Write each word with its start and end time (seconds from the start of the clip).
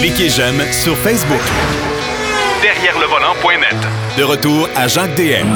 Cliquez 0.00 0.28
j'aime 0.28 0.60
sur 0.72 0.96
Facebook. 0.98 1.40
Derrière 2.62 2.98
le 2.98 3.06
volant.net. 3.06 3.76
De 4.18 4.22
retour 4.22 4.68
à 4.76 4.86
Jacques 4.88 5.14
DM. 5.16 5.46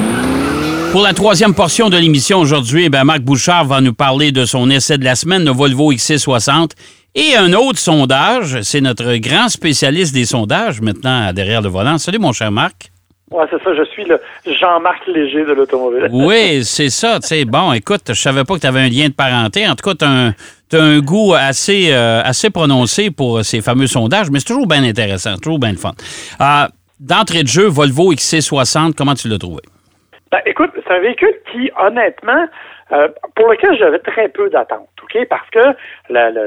Pour 0.92 1.02
la 1.02 1.12
troisième 1.12 1.54
portion 1.54 1.90
de 1.90 1.98
l'émission 1.98 2.38
aujourd'hui, 2.38 2.84
eh 2.86 2.88
ben, 2.88 3.04
Marc 3.04 3.20
Bouchard 3.20 3.66
va 3.66 3.80
nous 3.80 3.92
parler 3.92 4.32
de 4.32 4.46
son 4.46 4.70
essai 4.70 4.96
de 4.96 5.04
la 5.04 5.14
semaine, 5.14 5.44
le 5.44 5.50
Volvo 5.50 5.92
XC60. 5.92 6.70
Et 7.14 7.36
un 7.36 7.52
autre 7.52 7.78
sondage, 7.78 8.62
c'est 8.62 8.80
notre 8.80 9.16
grand 9.16 9.49
spécialiste 9.49 10.14
des 10.14 10.24
sondages 10.24 10.80
maintenant 10.80 11.32
derrière 11.32 11.60
le 11.60 11.69
volant. 11.69 11.98
Salut 11.98 12.19
mon 12.19 12.32
cher 12.32 12.50
Marc. 12.50 12.90
Oui, 13.31 13.45
c'est 13.51 13.63
ça. 13.63 13.74
Je 13.74 13.85
suis 13.85 14.04
le 14.04 14.21
Jean-Marc 14.47 15.06
Léger 15.06 15.44
de 15.44 15.53
l'automobile. 15.53 16.09
oui, 16.12 16.65
c'est 16.65 16.88
ça. 16.88 17.19
Tu 17.20 17.29
sais, 17.29 17.45
bon, 17.45 17.73
écoute, 17.73 18.02
je 18.09 18.15
savais 18.15 18.45
pas 18.45 18.55
que 18.55 18.61
tu 18.61 18.66
avais 18.66 18.80
un 18.80 18.88
lien 18.88 19.09
de 19.09 19.15
parenté. 19.15 19.66
En 19.69 19.74
tout 19.74 19.88
cas, 19.88 19.95
tu 19.95 20.77
as, 20.77 20.83
un 20.83 20.98
goût 21.01 21.34
assez, 21.34 21.93
euh, 21.93 22.20
assez 22.25 22.51
prononcé 22.51 23.11
pour 23.11 23.45
ces 23.45 23.61
fameux 23.61 23.87
sondages, 23.87 24.30
mais 24.30 24.38
c'est 24.38 24.47
toujours 24.47 24.66
bien 24.66 24.84
intéressant, 24.84 25.37
toujours 25.37 25.59
bien 25.59 25.73
le 25.73 25.79
fun. 25.79 25.93
Euh, 26.41 26.66
d'entrée 27.01 27.43
de 27.43 27.49
jeu, 27.49 27.66
Volvo 27.66 28.12
XC60, 28.12 28.95
comment 28.95 29.15
tu 29.15 29.29
l'as 29.29 29.38
trouvé? 29.38 29.63
Ben, 30.30 30.41
écoute, 30.45 30.71
c'est 30.74 30.95
un 30.95 31.01
véhicule 31.01 31.35
qui, 31.51 31.71
honnêtement, 31.79 32.47
euh, 32.93 33.09
pour 33.35 33.49
lequel 33.51 33.77
j'avais 33.79 33.99
très 33.99 34.29
peu 34.29 34.49
d'attentes, 34.51 34.88
OK? 35.02 35.19
Parce 35.29 35.49
que 35.51 35.74
la, 36.10 36.30
la, 36.30 36.43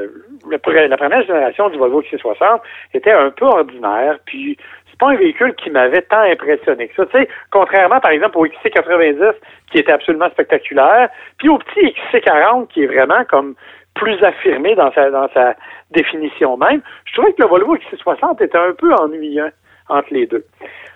la, 0.50 0.58
première 0.98 1.22
génération 1.24 1.70
du 1.70 1.78
Volvo 1.78 2.02
XC60 2.02 2.62
était 2.94 3.12
un 3.12 3.30
peu 3.30 3.46
ordinaire, 3.46 4.18
puis 4.26 4.58
pas 5.02 5.10
un 5.10 5.16
véhicule 5.16 5.56
qui 5.56 5.72
m'avait 5.72 6.04
tant 6.04 6.22
impressionné 6.22 6.88
que 6.88 6.96
ça. 6.96 7.06
Tu 7.08 7.18
sais, 7.18 7.28
contrairement, 7.50 8.00
par 8.00 8.12
exemple, 8.12 8.38
au 8.38 8.46
XC90, 8.46 9.34
qui 9.72 9.80
était 9.80 9.92
absolument 9.92 10.30
spectaculaire, 10.30 11.10
puis 11.40 11.50
au 11.50 11.58
petit 11.58 11.96
XC40, 12.14 12.68
qui 12.68 12.84
est 12.84 12.86
vraiment 12.86 13.26
comme 13.28 13.56
plus 13.96 14.24
affirmé 14.24 14.76
dans 14.76 14.92
sa, 14.94 15.10
dans 15.10 15.28
sa 15.34 15.56
définition 15.90 16.56
même, 16.56 16.82
je 17.06 17.14
trouvais 17.14 17.34
que 17.34 17.42
le 17.42 17.48
Volvo 17.48 17.76
XC60 17.78 18.44
était 18.44 18.58
un 18.58 18.74
peu 18.74 18.94
ennuyant 18.94 19.50
entre 19.90 20.14
les 20.14 20.28
deux. 20.28 20.46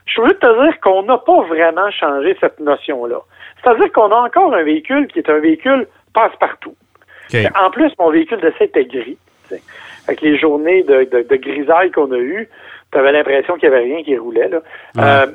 Je 0.06 0.22
veux 0.22 0.33
te 0.33 0.64
dire 0.64 0.80
qu'on 0.81 1.02
n'a 1.03 1.17
pas 1.17 1.42
vraiment 1.42 1.89
changé 1.89 2.38
cette 2.39 2.59
notion-là. 2.59 3.17
C'est-à-dire 3.61 3.92
qu'on 3.92 4.11
a 4.11 4.17
encore 4.17 4.53
un 4.53 4.64
véhicule 4.64 5.08
qui 5.08 5.17
est 5.20 5.30
un 5.30 5.39
véhicule 5.39 5.88
passe-partout. 6.14 6.76
En 7.59 7.72
plus, 7.72 7.92
mon 7.98 8.11
véhicule 8.11 8.39
d'essai 8.39 8.66
était 8.66 8.86
gris. 8.86 9.17
Avec 10.08 10.22
les 10.22 10.38
journées 10.38 10.84
de, 10.84 11.03
de, 11.06 11.22
de 11.23 11.36
grisaille 11.36 11.92
qu'on 11.92 12.11
a 12.11 12.17
eues, 12.17 12.48
tu 12.92 12.98
avais 12.98 13.11
l'impression 13.11 13.56
qu'il 13.56 13.70
n'y 13.70 13.75
avait 13.75 13.86
rien 13.86 14.03
qui 14.03 14.17
roulait. 14.17 14.50
Là. 14.50 14.59
Euh, 15.00 15.28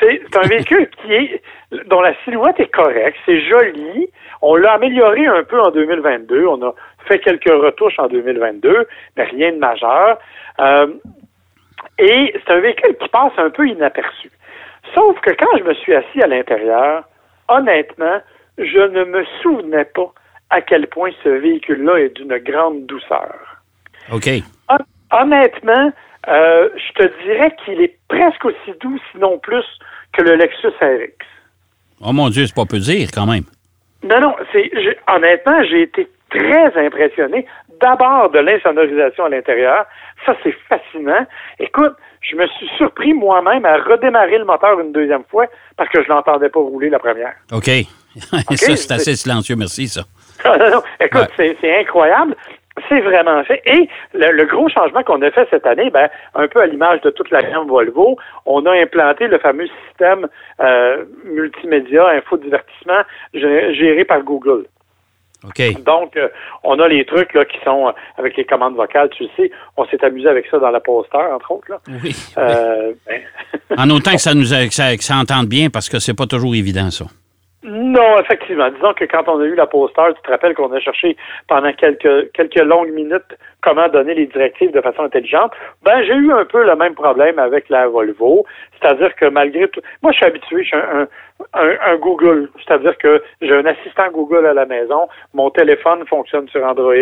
c'est 0.00 0.36
un 0.36 0.48
véhicule 0.48 0.88
qui 1.02 1.12
est 1.12 1.42
dont 1.86 2.00
la 2.00 2.14
silhouette 2.24 2.60
est 2.60 2.70
correcte, 2.70 3.18
c'est 3.26 3.40
joli. 3.40 4.08
On 4.42 4.56
l'a 4.56 4.72
amélioré 4.72 5.26
un 5.26 5.42
peu 5.42 5.60
en 5.60 5.70
2022. 5.70 6.46
On 6.46 6.62
a 6.62 6.74
fait 7.06 7.18
quelques 7.18 7.50
retouches 7.50 7.98
en 7.98 8.08
2022, 8.08 8.86
mais 9.16 9.24
rien 9.24 9.52
de 9.52 9.58
majeur. 9.58 10.18
Euh, 10.60 10.88
et 11.98 12.34
c'est 12.34 12.52
un 12.52 12.60
véhicule 12.60 12.96
qui 12.96 13.08
passe 13.08 13.32
un 13.36 13.50
peu 13.50 13.66
inaperçu. 13.68 14.30
Sauf 14.94 15.20
que 15.20 15.30
quand 15.30 15.58
je 15.58 15.64
me 15.64 15.74
suis 15.74 15.94
assis 15.94 16.22
à 16.22 16.26
l'intérieur, 16.26 17.04
honnêtement, 17.48 18.20
je 18.58 18.80
ne 18.80 19.04
me 19.04 19.24
souvenais 19.42 19.84
pas 19.84 20.12
à 20.50 20.60
quel 20.60 20.86
point 20.86 21.10
ce 21.22 21.28
véhicule-là 21.28 21.98
est 21.98 22.16
d'une 22.16 22.36
grande 22.38 22.86
douceur. 22.86 23.57
OK. 24.12 24.28
Honnêtement, 25.10 25.92
euh, 26.28 26.68
je 26.76 27.02
te 27.02 27.24
dirais 27.24 27.54
qu'il 27.64 27.80
est 27.80 27.96
presque 28.08 28.44
aussi 28.44 28.78
doux, 28.80 28.98
sinon 29.12 29.38
plus, 29.38 29.64
que 30.12 30.22
le 30.22 30.34
Lexus 30.34 30.68
RX. 30.80 31.24
Oh 32.00 32.12
mon 32.12 32.28
Dieu, 32.28 32.46
c'est 32.46 32.54
pas 32.54 32.66
peu 32.66 32.78
dire 32.78 33.08
quand 33.12 33.26
même. 33.26 33.44
Non, 34.02 34.20
non, 34.20 34.36
c'est 34.52 34.70
honnêtement, 35.08 35.62
j'ai 35.64 35.82
été 35.82 36.08
très 36.30 36.86
impressionné. 36.86 37.46
D'abord 37.80 38.30
de 38.30 38.40
l'insonorisation 38.40 39.24
à 39.24 39.28
l'intérieur. 39.28 39.86
Ça, 40.26 40.34
c'est 40.42 40.54
fascinant. 40.68 41.26
Écoute, 41.58 41.94
je 42.20 42.36
me 42.36 42.46
suis 42.48 42.68
surpris 42.76 43.14
moi-même 43.14 43.64
à 43.64 43.76
redémarrer 43.76 44.38
le 44.38 44.44
moteur 44.44 44.80
une 44.80 44.92
deuxième 44.92 45.24
fois 45.30 45.46
parce 45.76 45.88
que 45.90 46.02
je 46.02 46.08
l'entendais 46.08 46.48
pas 46.48 46.60
rouler 46.60 46.90
la 46.90 46.98
première. 46.98 47.34
OK. 47.52 47.70
ça, 48.56 48.76
c'est 48.76 48.92
assez 48.92 49.16
silencieux, 49.16 49.56
merci, 49.56 49.88
ça. 49.88 50.02
non, 50.44 50.70
non, 50.70 50.82
Écoute, 51.00 51.28
c'est 51.36 51.80
incroyable. 51.80 52.36
C'est 52.88 53.00
vraiment 53.00 53.42
fait. 53.44 53.62
Et 53.66 53.88
le, 54.14 54.44
gros 54.46 54.68
changement 54.68 55.02
qu'on 55.02 55.20
a 55.22 55.30
fait 55.30 55.46
cette 55.50 55.66
année, 55.66 55.90
ben, 55.90 56.08
un 56.34 56.48
peu 56.48 56.60
à 56.60 56.66
l'image 56.66 57.00
de 57.02 57.10
toute 57.10 57.30
la 57.30 57.42
gamme 57.42 57.66
Volvo, 57.66 58.16
on 58.46 58.64
a 58.66 58.72
implanté 58.72 59.26
le 59.26 59.38
fameux 59.38 59.68
système 59.86 60.28
euh, 60.60 61.04
multimédia, 61.24 62.08
infodivertissement 62.08 63.02
géré 63.34 64.04
par 64.04 64.22
Google. 64.22 64.64
OK. 65.44 65.82
Donc, 65.84 66.16
euh, 66.16 66.28
on 66.64 66.80
a 66.80 66.88
les 66.88 67.04
trucs 67.04 67.32
là, 67.32 67.44
qui 67.44 67.58
sont 67.64 67.86
euh, 67.86 67.92
avec 68.16 68.36
les 68.36 68.44
commandes 68.44 68.74
vocales, 68.74 69.08
tu 69.10 69.24
le 69.24 69.28
sais, 69.36 69.52
on 69.76 69.86
s'est 69.86 70.04
amusé 70.04 70.28
avec 70.28 70.46
ça 70.50 70.58
dans 70.58 70.70
la 70.70 70.80
poster, 70.80 71.16
entre 71.16 71.52
autres. 71.52 71.70
Là. 71.70 71.80
Oui. 72.02 72.14
Ben. 72.36 73.20
en 73.76 73.90
autant 73.90 74.12
que 74.12 74.20
ça 74.20 74.34
nous 74.34 74.42
que 74.42 74.74
ça, 74.74 74.96
que 74.96 75.04
ça 75.04 75.16
entende 75.16 75.46
bien, 75.46 75.70
parce 75.70 75.88
que 75.88 76.00
c'est 76.00 76.16
pas 76.16 76.26
toujours 76.26 76.56
évident, 76.56 76.90
ça. 76.90 77.04
Non, 77.64 78.20
effectivement. 78.20 78.70
Disons 78.70 78.94
que 78.94 79.04
quand 79.04 79.24
on 79.26 79.40
a 79.40 79.44
eu 79.44 79.56
la 79.56 79.66
poster, 79.66 80.14
tu 80.14 80.22
te 80.22 80.30
rappelles 80.30 80.54
qu'on 80.54 80.72
a 80.72 80.78
cherché 80.78 81.16
pendant 81.48 81.72
quelques, 81.72 82.30
quelques 82.32 82.60
longues 82.60 82.92
minutes 82.92 83.36
comment 83.62 83.88
donner 83.88 84.14
les 84.14 84.26
directives 84.26 84.70
de 84.70 84.80
façon 84.80 85.02
intelligente. 85.02 85.50
Ben, 85.82 86.02
j'ai 86.04 86.14
eu 86.14 86.32
un 86.32 86.44
peu 86.44 86.64
le 86.64 86.76
même 86.76 86.94
problème 86.94 87.40
avec 87.40 87.68
la 87.68 87.88
Volvo. 87.88 88.46
C'est-à-dire 88.80 89.12
que 89.16 89.24
malgré 89.26 89.66
tout, 89.68 89.80
moi, 90.02 90.12
je 90.12 90.18
suis 90.18 90.26
habitué, 90.26 90.62
je 90.62 90.68
suis 90.68 90.76
un, 90.76 91.08
un, 91.52 91.96
Google. 91.96 92.48
C'est-à-dire 92.64 92.96
que 92.96 93.20
j'ai 93.42 93.54
un 93.54 93.66
assistant 93.66 94.08
Google 94.12 94.46
à 94.46 94.54
la 94.54 94.64
maison. 94.64 95.08
Mon 95.34 95.50
téléphone 95.50 96.06
fonctionne 96.06 96.48
sur 96.48 96.64
Android. 96.64 96.94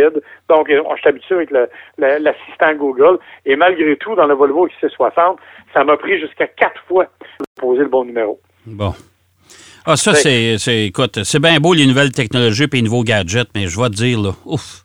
Donc, 0.49 0.69
je 0.71 0.81
suis 0.97 1.09
habitué 1.09 1.35
avec 1.35 1.51
l'assistant 1.99 2.73
Google. 2.75 3.19
Et 3.45 3.57
malgré 3.57 3.95
tout, 3.97 4.15
dans 4.15 4.27
le 4.27 4.35
Volvo 4.35 4.69
XC60, 4.69 5.37
ça 5.75 5.85
m'a 5.85 5.99
pris 5.99 6.19
jusqu'à 6.19 6.47
quatre 6.47 6.83
fois 6.89 7.05
de 7.05 7.61
poser 7.61 7.83
le 7.83 7.89
bon 7.89 8.07
numéro. 8.07 8.41
Bon. 8.65 8.93
Ah, 9.89 9.95
ça, 9.95 10.15
c'est, 10.15 10.87
écoute, 10.87 11.23
c'est 11.23 11.39
bien 11.41 11.61
beau 11.61 11.73
les 11.73 11.87
nouvelles 11.87 12.11
technologies 12.11 12.65
et 12.65 12.77
les 12.77 12.83
nouveaux 12.83 13.05
gadgets, 13.05 13.49
mais 13.55 13.69
je 13.69 13.81
vais 13.81 13.89
te 13.89 13.95
dire, 13.95 14.21
là, 14.21 14.31
ouf. 14.45 14.83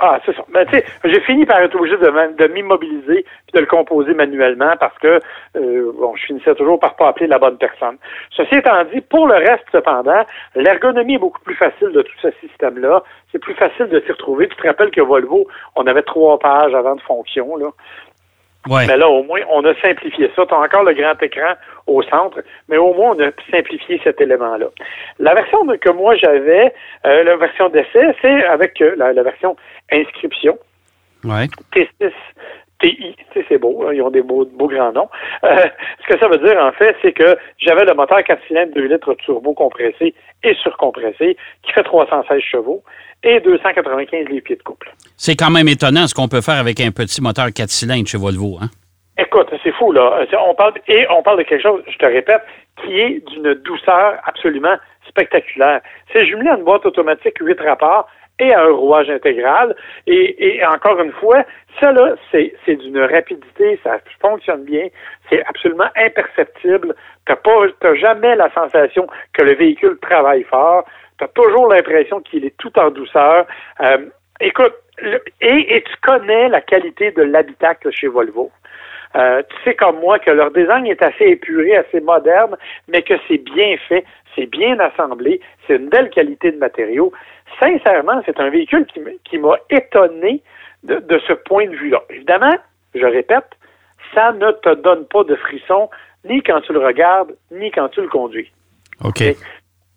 Ah, 0.00 0.18
c'est 0.26 0.36
ça. 0.36 0.44
Ben, 0.52 0.66
tu 0.66 0.76
sais, 0.76 0.84
j'ai 1.04 1.20
fini 1.20 1.46
par 1.46 1.60
être 1.62 1.74
obligé 1.76 1.96
de, 1.96 2.36
de 2.36 2.52
m'immobiliser 2.52 3.24
puis 3.24 3.54
de 3.54 3.60
le 3.60 3.66
composer 3.66 4.12
manuellement 4.12 4.74
parce 4.78 4.98
que, 4.98 5.18
euh, 5.56 5.92
bon, 5.98 6.14
je 6.16 6.26
finissais 6.26 6.54
toujours 6.56 6.78
par 6.78 6.94
pas 6.96 7.08
appeler 7.08 7.26
la 7.26 7.38
bonne 7.38 7.56
personne. 7.56 7.96
Ceci 8.36 8.56
étant 8.56 8.84
dit, 8.92 9.00
pour 9.00 9.26
le 9.26 9.36
reste, 9.36 9.64
cependant, 9.72 10.26
l'ergonomie 10.56 11.14
est 11.14 11.18
beaucoup 11.18 11.40
plus 11.40 11.54
facile 11.54 11.92
de 11.92 12.02
tout 12.02 12.18
ce 12.20 12.28
système-là. 12.46 13.02
C'est 13.32 13.38
plus 13.38 13.54
facile 13.54 13.86
de 13.86 14.00
s'y 14.00 14.12
retrouver. 14.12 14.48
Tu 14.48 14.56
te 14.56 14.66
rappelles 14.66 14.90
que 14.90 15.00
Volvo, 15.00 15.46
on 15.74 15.86
avait 15.86 16.02
trois 16.02 16.38
pages 16.38 16.74
avant 16.74 16.96
de 16.96 17.00
fonction, 17.00 17.56
là. 17.56 17.68
Mais 18.68 18.96
là, 18.96 19.08
au 19.08 19.22
moins, 19.24 19.40
on 19.50 19.64
a 19.64 19.74
simplifié 19.80 20.30
ça. 20.34 20.46
Tu 20.46 20.54
as 20.54 20.58
encore 20.58 20.84
le 20.84 20.94
grand 20.94 21.20
écran 21.22 21.54
au 21.86 22.02
centre, 22.02 22.42
mais 22.68 22.76
au 22.76 22.94
moins, 22.94 23.14
on 23.14 23.20
a 23.20 23.30
simplifié 23.50 24.00
cet 24.02 24.20
élément-là. 24.20 24.66
La 25.18 25.34
version 25.34 25.66
que 25.66 25.90
moi 25.90 26.16
j'avais, 26.16 26.72
euh, 27.04 27.24
la 27.24 27.36
version 27.36 27.68
d'essai, 27.68 28.14
c'est 28.22 28.44
avec 28.44 28.80
euh, 28.80 28.94
la, 28.96 29.12
version 29.22 29.56
inscription. 29.92 30.58
Ouais. 31.24 31.46
T6 31.74 32.12
TI, 32.84 33.16
c'est 33.48 33.58
beau, 33.58 33.84
hein, 33.86 33.92
ils 33.94 34.02
ont 34.02 34.10
des 34.10 34.22
beaux, 34.22 34.44
beaux 34.44 34.68
grands 34.68 34.92
noms. 34.92 35.08
Euh, 35.44 35.56
ce 36.02 36.14
que 36.14 36.20
ça 36.20 36.28
veut 36.28 36.38
dire, 36.38 36.58
en 36.58 36.72
fait, 36.72 36.96
c'est 37.02 37.12
que 37.12 37.36
j'avais 37.58 37.84
le 37.84 37.94
moteur 37.94 38.22
4 38.22 38.40
cylindres 38.46 38.74
2 38.74 38.86
litres 38.86 39.14
turbo 39.14 39.54
compressé 39.54 40.14
et 40.42 40.54
surcompressé 40.54 41.36
qui 41.62 41.72
fait 41.72 41.82
316 41.82 42.40
chevaux 42.40 42.82
et 43.22 43.40
295 43.40 44.28
livres 44.28 44.44
pieds 44.44 44.56
de 44.56 44.62
couple. 44.62 44.92
C'est 45.16 45.36
quand 45.36 45.50
même 45.50 45.68
étonnant 45.68 46.06
ce 46.06 46.14
qu'on 46.14 46.28
peut 46.28 46.42
faire 46.42 46.60
avec 46.60 46.80
un 46.80 46.90
petit 46.90 47.22
moteur 47.22 47.46
4 47.54 47.68
cylindres 47.70 48.08
chez 48.08 48.18
Volvo, 48.18 48.58
hein? 48.60 48.68
Écoute, 49.16 49.48
c'est 49.62 49.72
fou, 49.72 49.92
là. 49.92 50.26
On 50.44 50.54
parle, 50.54 50.74
et 50.88 51.06
on 51.08 51.22
parle 51.22 51.38
de 51.38 51.44
quelque 51.44 51.62
chose, 51.62 51.82
je 51.88 51.96
te 51.96 52.06
répète, 52.06 52.42
qui 52.82 52.98
est 52.98 53.24
d'une 53.30 53.54
douceur 53.54 54.14
absolument 54.24 54.74
spectaculaire. 55.08 55.80
C'est 56.12 56.26
jumelé 56.26 56.50
à 56.50 56.56
une 56.56 56.64
boîte 56.64 56.84
automatique 56.84 57.36
8 57.40 57.60
rapports 57.60 58.08
et 58.38 58.52
à 58.52 58.62
un 58.62 58.72
rouage 58.72 59.10
intégral. 59.10 59.74
Et, 60.06 60.60
encore 60.66 61.00
une 61.00 61.12
fois, 61.12 61.44
ça, 61.80 61.92
là, 61.92 62.14
c'est, 62.30 62.76
d'une 62.76 63.00
rapidité, 63.00 63.78
ça 63.82 63.98
fonctionne 64.20 64.64
bien, 64.64 64.88
c'est 65.28 65.44
absolument 65.46 65.88
imperceptible. 65.96 66.94
T'as 67.26 67.36
pas, 67.36 67.66
t'as 67.80 67.94
jamais 67.94 68.36
la 68.36 68.52
sensation 68.52 69.06
que 69.32 69.42
le 69.42 69.54
véhicule 69.54 69.98
travaille 70.00 70.42
fort. 70.44 70.84
Tu 71.18 71.24
as 71.24 71.28
toujours 71.28 71.68
l'impression 71.68 72.20
qu'il 72.20 72.44
est 72.44 72.56
tout 72.58 72.76
en 72.78 72.90
douceur. 72.90 73.46
Euh, 73.80 73.98
écoute, 74.40 74.74
et, 75.40 75.84
tu 75.86 75.96
connais 76.02 76.48
la 76.48 76.60
qualité 76.60 77.10
de 77.10 77.22
l'habitacle 77.22 77.90
chez 77.90 78.08
Volvo. 78.08 78.50
Euh, 79.16 79.42
tu 79.48 79.56
sais 79.62 79.74
comme 79.74 80.00
moi 80.00 80.18
que 80.18 80.30
leur 80.30 80.50
design 80.50 80.86
est 80.86 81.02
assez 81.02 81.24
épuré, 81.24 81.76
assez 81.76 82.00
moderne, 82.00 82.56
mais 82.88 83.02
que 83.02 83.14
c'est 83.28 83.38
bien 83.38 83.76
fait, 83.88 84.04
c'est 84.34 84.46
bien 84.46 84.78
assemblé, 84.80 85.40
c'est 85.66 85.76
une 85.76 85.88
belle 85.88 86.10
qualité 86.10 86.50
de 86.50 86.58
matériaux. 86.58 87.12
Sincèrement, 87.60 88.20
c'est 88.26 88.40
un 88.40 88.50
véhicule 88.50 88.86
qui, 88.86 89.38
m'a 89.38 89.56
étonné 89.70 90.42
de, 90.82 90.96
de, 90.96 91.20
ce 91.26 91.32
point 91.32 91.66
de 91.66 91.76
vue-là. 91.76 92.02
Évidemment, 92.10 92.56
je 92.94 93.04
répète, 93.04 93.46
ça 94.14 94.32
ne 94.32 94.50
te 94.50 94.74
donne 94.74 95.06
pas 95.06 95.24
de 95.24 95.36
frisson 95.36 95.88
ni 96.24 96.42
quand 96.42 96.60
tu 96.62 96.72
le 96.72 96.84
regardes, 96.84 97.34
ni 97.50 97.70
quand 97.70 97.88
tu 97.88 98.00
le 98.00 98.08
conduis. 98.08 98.50
OK? 99.02 99.22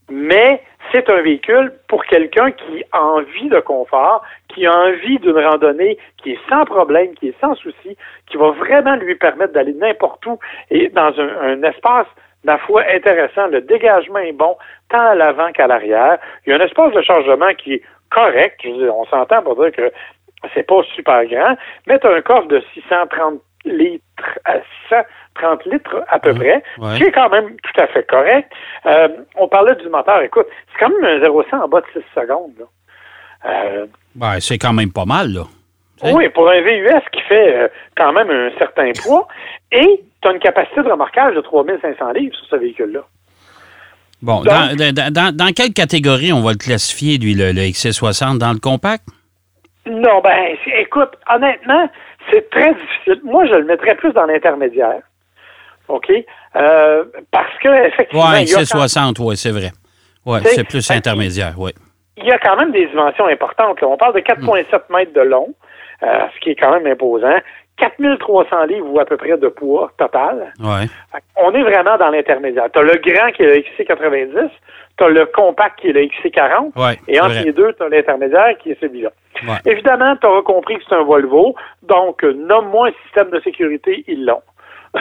mais 0.09 0.61
c'est 0.91 1.09
un 1.09 1.21
véhicule 1.21 1.73
pour 1.87 2.05
quelqu'un 2.05 2.51
qui 2.51 2.83
a 2.91 3.03
envie 3.03 3.49
de 3.49 3.59
confort, 3.59 4.23
qui 4.47 4.65
a 4.65 4.73
envie 4.73 5.19
d'une 5.19 5.37
randonnée 5.37 5.97
qui 6.17 6.31
est 6.31 6.39
sans 6.49 6.63
problème, 6.65 7.13
qui 7.15 7.29
est 7.29 7.39
sans 7.41 7.55
souci, 7.55 7.97
qui 8.29 8.37
va 8.37 8.51
vraiment 8.51 8.95
lui 8.95 9.15
permettre 9.15 9.53
d'aller 9.53 9.73
n'importe 9.73 10.25
où 10.25 10.39
et 10.71 10.89
dans 10.89 11.13
un, 11.19 11.41
un 11.41 11.63
espace 11.63 12.07
ma 12.43 12.57
foi, 12.59 12.83
intéressant. 12.93 13.47
Le 13.47 13.61
dégagement 13.61 14.19
est 14.19 14.31
bon, 14.33 14.57
tant 14.89 15.05
à 15.05 15.15
l'avant 15.15 15.51
qu'à 15.51 15.67
l'arrière. 15.67 16.17
Il 16.45 16.51
y 16.51 16.53
a 16.53 16.57
un 16.57 16.65
espace 16.65 16.93
de 16.93 17.01
chargement 17.01 17.53
qui 17.57 17.73
est 17.73 17.81
correct. 18.09 18.59
Je 18.63 18.69
veux 18.69 18.77
dire, 18.77 18.95
on 18.95 19.05
s'entend 19.05 19.41
pour 19.41 19.55
dire 19.61 19.71
que 19.71 19.91
c'est 20.53 20.63
pas 20.63 20.81
super 20.95 21.25
grand, 21.25 21.57
mais 21.87 21.99
tu 21.99 22.07
as 22.07 22.13
un 22.13 22.21
coffre 22.21 22.47
de 22.47 22.61
630 22.73 23.41
litres 23.65 24.39
à 24.45 24.55
630 24.89 25.65
litres 25.65 26.03
à 26.07 26.19
peu 26.19 26.33
près, 26.33 26.63
ouais. 26.77 26.97
qui 26.97 27.03
est 27.03 27.11
quand 27.11 27.29
même 27.29 27.55
tout 27.61 27.81
à 27.81 27.87
fait 27.87 28.07
correct. 28.07 28.51
Euh, 28.85 29.09
on 29.35 29.47
parlait 29.47 29.75
du 29.75 29.89
moteur. 29.89 30.21
Écoute, 30.21 30.47
c'est 30.71 30.79
quand 30.79 30.89
même 30.89 31.21
un 31.21 31.25
0-100 31.25 31.63
en 31.63 31.67
bas 31.67 31.81
de 31.81 32.01
6 32.01 32.05
secondes. 32.15 32.53
Là. 32.59 32.65
Euh, 33.45 33.85
Ben, 34.15 34.39
c'est 34.39 34.57
quand 34.57 34.73
même 34.73 34.91
pas 34.91 35.05
mal, 35.05 35.31
là. 35.33 35.43
Hein? 36.03 36.11
oui, 36.13 36.29
pour 36.29 36.49
un 36.49 36.61
VUS 36.61 37.01
qui 37.11 37.21
fait 37.21 37.55
euh, 37.57 37.67
quand 37.95 38.13
même 38.13 38.29
un 38.29 38.49
certain 38.57 38.91
poids, 39.03 39.27
et 39.71 40.03
tu 40.21 40.27
as 40.27 40.31
une 40.31 40.39
capacité 40.39 40.81
de 40.83 40.89
remorquage 40.89 41.35
de 41.35 41.41
3500 41.41 42.11
livres 42.11 42.35
sur 42.35 42.45
ce 42.47 42.55
véhicule-là. 42.57 43.01
Bon, 44.21 44.41
Donc- 44.41 44.45
dans, 44.45 44.93
dans- 44.93 45.13
dans- 45.13 45.35
dans 45.35 45.53
quelle 45.53 45.73
catégorie 45.73 46.33
on 46.33 46.41
va 46.41 46.51
le 46.51 46.57
classifier, 46.57 47.17
lui, 47.17 47.33
le, 47.35 47.51
le 47.51 47.61
XC60? 47.61 48.37
Dans 48.39 48.51
le 48.53 48.59
compact? 48.59 49.03
Non, 49.85 50.21
ben, 50.23 50.55
écoute, 50.79 51.11
honnêtement, 51.33 51.89
c'est 52.31 52.49
très 52.49 52.73
difficile. 52.73 53.21
Moi, 53.23 53.45
je 53.45 53.53
le 53.53 53.65
mettrais 53.65 53.95
plus 53.95 54.11
dans 54.13 54.25
l'intermédiaire. 54.25 55.01
OK? 55.87 56.11
Euh, 56.55 57.05
parce 57.31 57.57
que, 57.63 57.87
effectivement, 57.87 58.25
Oui, 58.31 58.41
il, 58.43 58.49
y 58.49 58.53
a 58.55 58.57
quand, 58.57 58.85
XC60, 58.85 59.15
oui, 59.21 59.37
c'est 59.37 59.51
vrai. 59.51 59.71
Oui, 60.25 60.39
C'est- 60.43 60.63
plus 60.65 60.91
intermédiaire, 60.91 61.53
oui. 61.57 61.71
il 62.17 62.25
y 62.25 62.31
a 62.31 62.37
quand 62.39 62.57
même 62.57 62.71
des 62.71 62.87
dimensions 62.87 63.27
importantes. 63.27 63.79
là. 63.79 63.87
On 63.87 63.95
parle 63.97 64.15
de 64.15 64.19
4,7 64.19 64.81
mètres 64.89 65.13
de 65.13 65.21
long, 65.21 65.53
euh, 66.03 66.19
ce 66.35 66.39
qui 66.41 66.51
est 66.51 66.55
quand 66.55 66.71
même 66.71 66.87
imposant. 66.87 67.37
4300 67.77 68.63
livres 68.65 68.87
ou 68.91 68.99
à 68.99 69.05
peu 69.05 69.17
près 69.17 69.37
de 69.37 69.47
poids 69.49 69.91
total. 69.99 70.51
Ouais. 70.59 70.87
On 71.35 71.51
est 71.53 71.61
vraiment 71.61 71.95
dans 71.97 72.09
l'intermédiaire. 72.09 72.65
Tu 72.73 72.79
as 72.79 72.81
le 72.81 72.95
grand 73.03 73.31
qui 73.33 73.43
est 73.43 73.45
le 73.45 73.57
XC90, 73.61 74.49
tu 74.97 75.03
as 75.03 75.09
le 75.09 75.25
compact 75.27 75.79
qui 75.79 75.89
est 75.89 75.93
le 75.93 76.01
XC40, 76.01 76.71
Ouais, 76.75 76.97
et 77.07 77.19
entre 77.19 77.33
vrai. 77.35 77.43
les 77.43 77.53
deux, 77.53 77.71
tu 77.77 77.83
as 77.83 77.89
l'intermédiaire 77.89 78.57
qui 78.63 78.71
est 78.71 78.79
celui-là. 78.81 79.09
Ouais. 79.47 79.71
Évidemment, 79.71 80.15
tu 80.19 80.25
auras 80.25 80.41
compris 80.41 80.77
que 80.77 80.83
c'est 80.89 80.95
un 80.95 81.03
Volvo, 81.03 81.53
donc 81.83 82.23
euh, 82.23 82.33
nomme-moi 82.33 82.87
un 82.87 82.91
système 83.05 83.29
de 83.29 83.39
sécurité, 83.41 84.03
ils 84.07 84.25
l'ont. 84.25 84.41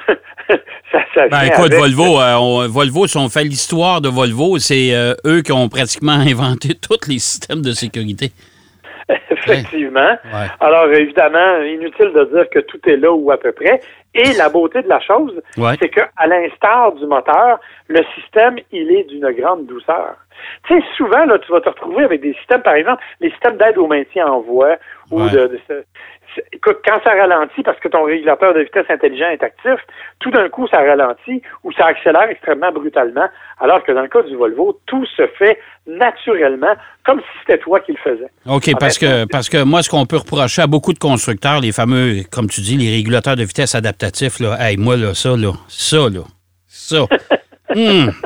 ça, 0.92 0.98
ça 1.14 1.28
Ben 1.28 1.42
écoute, 1.44 1.72
avec. 1.72 1.78
Volvo, 1.78 2.20
euh, 2.20 2.34
on- 2.34 2.68
Volvo, 2.68 3.06
si 3.06 3.16
on 3.16 3.30
fait 3.30 3.44
l'histoire 3.44 4.02
de 4.02 4.10
Volvo, 4.10 4.58
c'est 4.58 4.94
euh, 4.94 5.14
eux 5.26 5.40
qui 5.40 5.52
ont 5.52 5.68
pratiquement 5.70 6.12
inventé 6.28 6.74
tous 6.74 7.08
les 7.08 7.18
systèmes 7.18 7.62
de 7.62 7.72
sécurité. 7.72 8.32
Effectivement. 9.30 10.16
Ouais. 10.24 10.46
Alors, 10.60 10.86
évidemment, 10.92 11.58
inutile 11.62 12.12
de 12.12 12.24
dire 12.34 12.48
que 12.50 12.58
tout 12.60 12.80
est 12.88 12.96
là 12.96 13.12
ou 13.12 13.30
à 13.30 13.36
peu 13.38 13.52
près. 13.52 13.80
Et 14.14 14.32
la 14.38 14.48
beauté 14.48 14.82
de 14.82 14.88
la 14.88 15.00
chose, 15.00 15.40
Ouais. 15.56 15.74
c'est 15.80 15.88
que, 15.90 16.00
à 16.16 16.26
l'instar 16.26 16.92
du 16.92 17.06
moteur, 17.06 17.60
le 17.88 18.00
système, 18.14 18.56
il 18.72 18.90
est 18.90 19.04
d'une 19.04 19.30
grande 19.32 19.66
douceur. 19.66 20.16
Tu 20.66 20.74
sais, 20.74 20.84
souvent, 20.96 21.24
là, 21.26 21.38
tu 21.38 21.50
vas 21.52 21.60
te 21.60 21.68
retrouver 21.68 22.04
avec 22.04 22.20
des 22.20 22.34
systèmes, 22.34 22.62
par 22.62 22.74
exemple, 22.74 23.02
les 23.20 23.30
systèmes 23.30 23.56
d'aide 23.56 23.78
au 23.78 23.86
maintien 23.86 24.26
en 24.26 24.40
voie 24.40 24.76
ou 25.10 25.22
Ouais. 25.22 25.30
de, 25.30 25.50
Écoute, 26.52 26.78
quand 26.84 27.00
ça 27.02 27.10
ralentit 27.12 27.62
parce 27.62 27.78
que 27.80 27.88
ton 27.88 28.04
régulateur 28.04 28.52
de 28.52 28.60
vitesse 28.60 28.84
intelligent 28.90 29.30
est 29.30 29.42
actif, 29.42 29.72
tout 30.20 30.30
d'un 30.30 30.50
coup, 30.50 30.66
ça 30.68 30.78
ralentit 30.78 31.40
ou 31.64 31.72
ça 31.72 31.86
accélère 31.86 32.28
extrêmement 32.28 32.70
brutalement, 32.72 33.26
alors 33.58 33.82
que 33.82 33.92
dans 33.92 34.02
le 34.02 34.08
cas 34.08 34.20
du 34.22 34.36
Volvo, 34.36 34.78
tout 34.86 35.06
se 35.16 35.26
fait 35.38 35.58
naturellement, 35.86 36.74
comme 37.06 37.20
si 37.20 37.26
c'était 37.40 37.58
toi 37.58 37.80
qui 37.80 37.92
le 37.92 37.98
faisais. 37.98 38.28
OK, 38.46 38.70
parce 38.78 38.98
que, 38.98 39.24
parce 39.26 39.48
que 39.48 39.62
moi, 39.64 39.82
ce 39.82 39.88
qu'on 39.88 40.04
peut 40.04 40.18
reprocher 40.18 40.60
à 40.62 40.66
beaucoup 40.66 40.92
de 40.92 40.98
constructeurs, 40.98 41.60
les 41.60 41.72
fameux, 41.72 42.16
comme 42.30 42.48
tu 42.48 42.60
dis, 42.60 42.76
les 42.76 42.90
régulateurs 42.96 43.36
de 43.36 43.44
vitesse 43.44 43.74
adaptatifs, 43.74 44.38
là, 44.40 44.56
hey, 44.60 44.76
moi, 44.76 44.96
là, 44.96 45.14
ça, 45.14 45.30
là, 45.36 45.52
ça, 45.68 46.08
là, 46.10 46.20
ça. 46.66 47.06
Hum. 47.74 48.10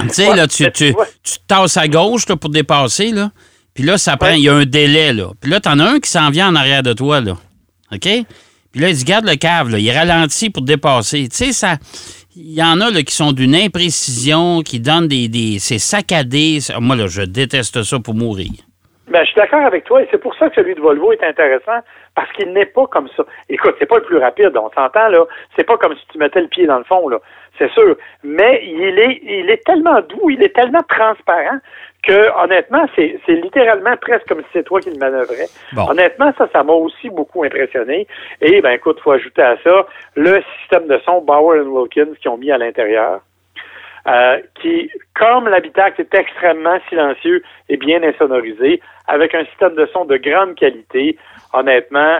Tu 0.00 0.08
sais, 0.10 0.28
Ouais, 0.30 0.36
là, 0.36 0.46
tu, 0.46 0.64
tu, 0.72 0.94
tu 1.22 1.38
te 1.38 1.46
tasses 1.46 1.76
à 1.76 1.88
gauche 1.88 2.28
là, 2.28 2.36
pour 2.36 2.50
dépasser, 2.50 3.10
là. 3.10 3.30
Puis 3.74 3.82
là, 3.84 3.98
ça 3.98 4.16
prend, 4.16 4.28
Ouais. 4.28 4.38
il 4.38 4.44
y 4.44 4.48
a 4.48 4.54
un 4.54 4.64
délai, 4.64 5.12
là. 5.12 5.28
Puis 5.40 5.50
là, 5.50 5.60
t'en 5.60 5.78
as 5.78 5.84
un 5.84 5.98
qui 6.00 6.08
s'en 6.10 6.30
vient 6.30 6.48
en 6.48 6.54
arrière 6.54 6.82
de 6.82 6.92
toi, 6.92 7.20
là. 7.20 7.32
OK? 7.92 8.00
Puis 8.72 8.80
là, 8.80 8.88
il 8.88 8.94
dit, 8.96 9.04
garde 9.04 9.26
le 9.26 9.36
cave, 9.36 9.68
là. 9.70 9.78
Il 9.78 9.90
ralentit 9.90 10.50
pour 10.50 10.62
dépasser. 10.62 11.28
Tu 11.28 11.36
sais, 11.36 11.52
ça. 11.52 11.76
Il 12.36 12.52
y 12.52 12.62
en 12.64 12.80
a 12.80 12.90
là, 12.90 13.02
qui 13.04 13.14
sont 13.14 13.30
d'une 13.32 13.54
imprécision, 13.54 14.62
qui 14.62 14.80
donnent 14.80 15.06
des. 15.08 15.28
des 15.28 15.58
c'est 15.60 15.78
saccadé. 15.78 16.58
Moi, 16.80 16.96
là, 16.96 17.06
je 17.06 17.22
déteste 17.22 17.82
ça 17.84 17.98
pour 18.00 18.14
mourir. 18.14 18.50
Ben, 19.08 19.20
je 19.22 19.26
suis 19.30 19.36
d'accord 19.36 19.64
avec 19.64 19.84
toi 19.84 20.02
et 20.02 20.08
c'est 20.10 20.18
pour 20.18 20.34
ça 20.36 20.48
que 20.48 20.54
celui 20.56 20.74
de 20.74 20.80
Volvo 20.80 21.12
est 21.12 21.22
intéressant 21.22 21.78
parce 22.16 22.32
qu'il 22.32 22.52
n'est 22.52 22.66
pas 22.66 22.86
comme 22.86 23.06
ça. 23.16 23.22
Écoute, 23.50 23.74
c'est 23.78 23.86
pas 23.86 23.98
le 23.98 24.02
plus 24.04 24.16
rapide, 24.18 24.50
on 24.56 24.70
s'entend 24.74 25.08
là. 25.08 25.24
C'est 25.54 25.64
pas 25.64 25.76
comme 25.76 25.94
si 25.94 26.00
tu 26.10 26.18
mettais 26.18 26.40
le 26.40 26.48
pied 26.48 26.66
dans 26.66 26.78
le 26.78 26.84
fond 26.84 27.06
là, 27.08 27.18
c'est 27.58 27.70
sûr. 27.70 27.96
Mais 28.22 28.62
il 28.64 28.98
est, 28.98 29.20
il 29.22 29.50
est 29.50 29.64
tellement 29.64 30.00
doux, 30.00 30.30
il 30.30 30.42
est 30.42 30.54
tellement 30.54 30.82
transparent 30.88 31.58
que 32.02 32.42
honnêtement, 32.42 32.86
c'est, 32.94 33.18
c'est 33.24 33.34
littéralement 33.34 33.96
presque 33.96 34.28
comme 34.28 34.40
si 34.40 34.48
c'est 34.52 34.64
toi 34.64 34.80
qui 34.80 34.90
le 34.90 34.98
manœuvrais. 34.98 35.46
Bon. 35.72 35.90
Honnêtement, 35.90 36.32
ça, 36.36 36.48
ça 36.52 36.62
m'a 36.62 36.72
aussi 36.72 37.08
beaucoup 37.08 37.44
impressionné. 37.44 38.06
Et 38.40 38.60
ben 38.60 38.72
écoute, 38.72 39.00
faut 39.00 39.12
ajouter 39.12 39.42
à 39.42 39.56
ça 39.64 39.86
le 40.14 40.42
système 40.60 40.86
de 40.86 40.98
son 41.04 41.20
Bauer 41.22 41.60
Wilkins 41.66 42.14
qu'ils 42.20 42.30
ont 42.30 42.36
mis 42.36 42.50
à 42.50 42.58
l'intérieur. 42.58 43.20
Euh, 44.06 44.38
qui, 44.60 44.90
comme 45.18 45.48
l'habitacle 45.48 46.02
est 46.02 46.14
extrêmement 46.14 46.78
silencieux 46.90 47.42
et 47.70 47.78
bien 47.78 48.02
insonorisé, 48.02 48.82
avec 49.06 49.34
un 49.34 49.46
système 49.46 49.74
de 49.76 49.86
son 49.94 50.04
de 50.04 50.18
grande 50.18 50.56
qualité, 50.56 51.16
honnêtement, 51.54 52.18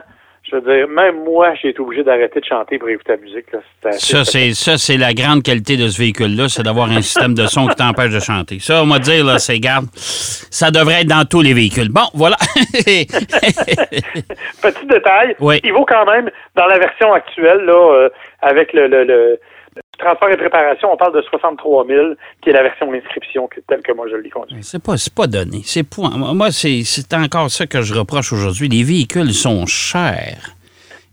je 0.50 0.56
veux 0.56 0.60
dire, 0.62 0.86
même 0.88 1.24
moi, 1.24 1.54
j'ai 1.60 1.68
été 1.70 1.80
obligé 1.80 2.02
d'arrêter 2.04 2.38
de 2.40 2.44
chanter 2.44 2.78
pour 2.78 2.88
écouter 2.88 3.12
la 3.12 3.16
musique. 3.18 3.46
Là. 3.52 3.92
Ça, 3.92 4.24
c'est 4.24 4.52
ça, 4.52 4.76
c'est 4.78 4.96
la 4.98 5.14
grande 5.14 5.42
qualité 5.42 5.76
de 5.76 5.88
ce 5.88 5.98
véhicule-là, 5.98 6.48
c'est 6.48 6.62
d'avoir 6.62 6.90
un 6.90 7.00
système 7.02 7.34
de 7.34 7.46
son 7.46 7.66
qui 7.66 7.76
t'empêche 7.76 8.12
de 8.12 8.20
chanter. 8.20 8.58
Ça, 8.60 8.82
on 8.82 8.86
va 8.86 8.98
dire, 8.98 9.24
là, 9.24 9.38
c'est 9.38 9.58
garde. 9.58 9.86
Ça 9.94 10.70
devrait 10.70 11.00
être 11.00 11.08
dans 11.08 11.24
tous 11.24 11.40
les 11.40 11.54
véhicules. 11.54 11.88
Bon, 11.90 12.02
voilà. 12.14 12.36
Petit 14.62 14.86
détail, 14.88 15.36
Oui. 15.40 15.60
il 15.64 15.72
vaut 15.72 15.84
quand 15.86 16.04
même, 16.06 16.30
dans 16.56 16.66
la 16.66 16.78
version 16.78 17.12
actuelle, 17.12 17.64
là, 17.64 17.72
euh, 17.94 18.08
avec 18.42 18.72
le, 18.72 18.86
le- 18.86 19.04
le 19.04 19.38
transport 19.98 20.30
et 20.30 20.36
préparation, 20.36 20.92
on 20.92 20.96
parle 20.96 21.14
de 21.14 21.22
63 21.22 21.86
000, 21.86 22.06
qui 22.42 22.50
est 22.50 22.52
la 22.52 22.62
version 22.62 22.90
d'inscription 22.90 23.46
que- 23.48 23.60
telle 23.60 23.82
que 23.82 23.92
moi 23.92 24.06
je 24.10 24.16
l'ai 24.16 24.30
conduit. 24.30 24.62
c'est 24.62 24.82
pas, 24.82 24.94
pas 25.14 25.26
donné. 25.26 25.60
C'est 25.64 25.82
point. 25.82 26.10
Moi, 26.16 26.50
c'est, 26.50 26.82
encore 27.14 27.50
ça 27.50 27.66
que 27.66 27.82
je 27.82 27.94
reproche 27.94 28.32
aujourd'hui. 28.32 28.68
Les 28.68 28.82
véhicules 28.82 29.32
sont 29.32 29.66
chers. 29.66 30.50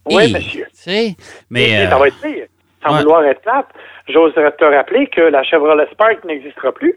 Oui, 0.06 0.30
Et, 0.30 0.34
monsieur. 0.34 0.66
mais. 1.50 1.86
Euh, 1.86 1.90
ça 1.90 1.98
va 1.98 2.08
être 2.08 2.22
pire. 2.22 2.46
Sans 2.84 2.94
ouais. 2.96 3.02
vouloir 3.02 3.24
être 3.26 3.42
plate, 3.42 3.68
j'oserais 4.10 4.52
te 4.54 4.64
rappeler 4.66 5.06
que 5.08 5.22
la 5.22 5.44
Chevrolet 5.44 5.88
Spark 5.92 6.24
n'existera 6.26 6.72
plus. 6.72 6.96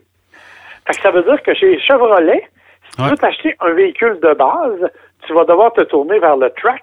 Fait 0.86 0.94
que 0.94 1.02
ça 1.02 1.10
veut 1.10 1.22
dire 1.22 1.42
que 1.42 1.54
chez 1.54 1.78
Chevrolet, 1.80 2.42
si 2.90 2.96
tu 2.96 3.02
veux 3.10 3.16
t'acheter 3.16 3.54
un 3.60 3.72
véhicule 3.72 4.18
de 4.22 4.32
base, 4.34 4.90
tu 5.26 5.34
vas 5.34 5.44
devoir 5.44 5.72
te 5.74 5.82
tourner 5.82 6.18
vers 6.18 6.36
le 6.36 6.48
Trax, 6.50 6.82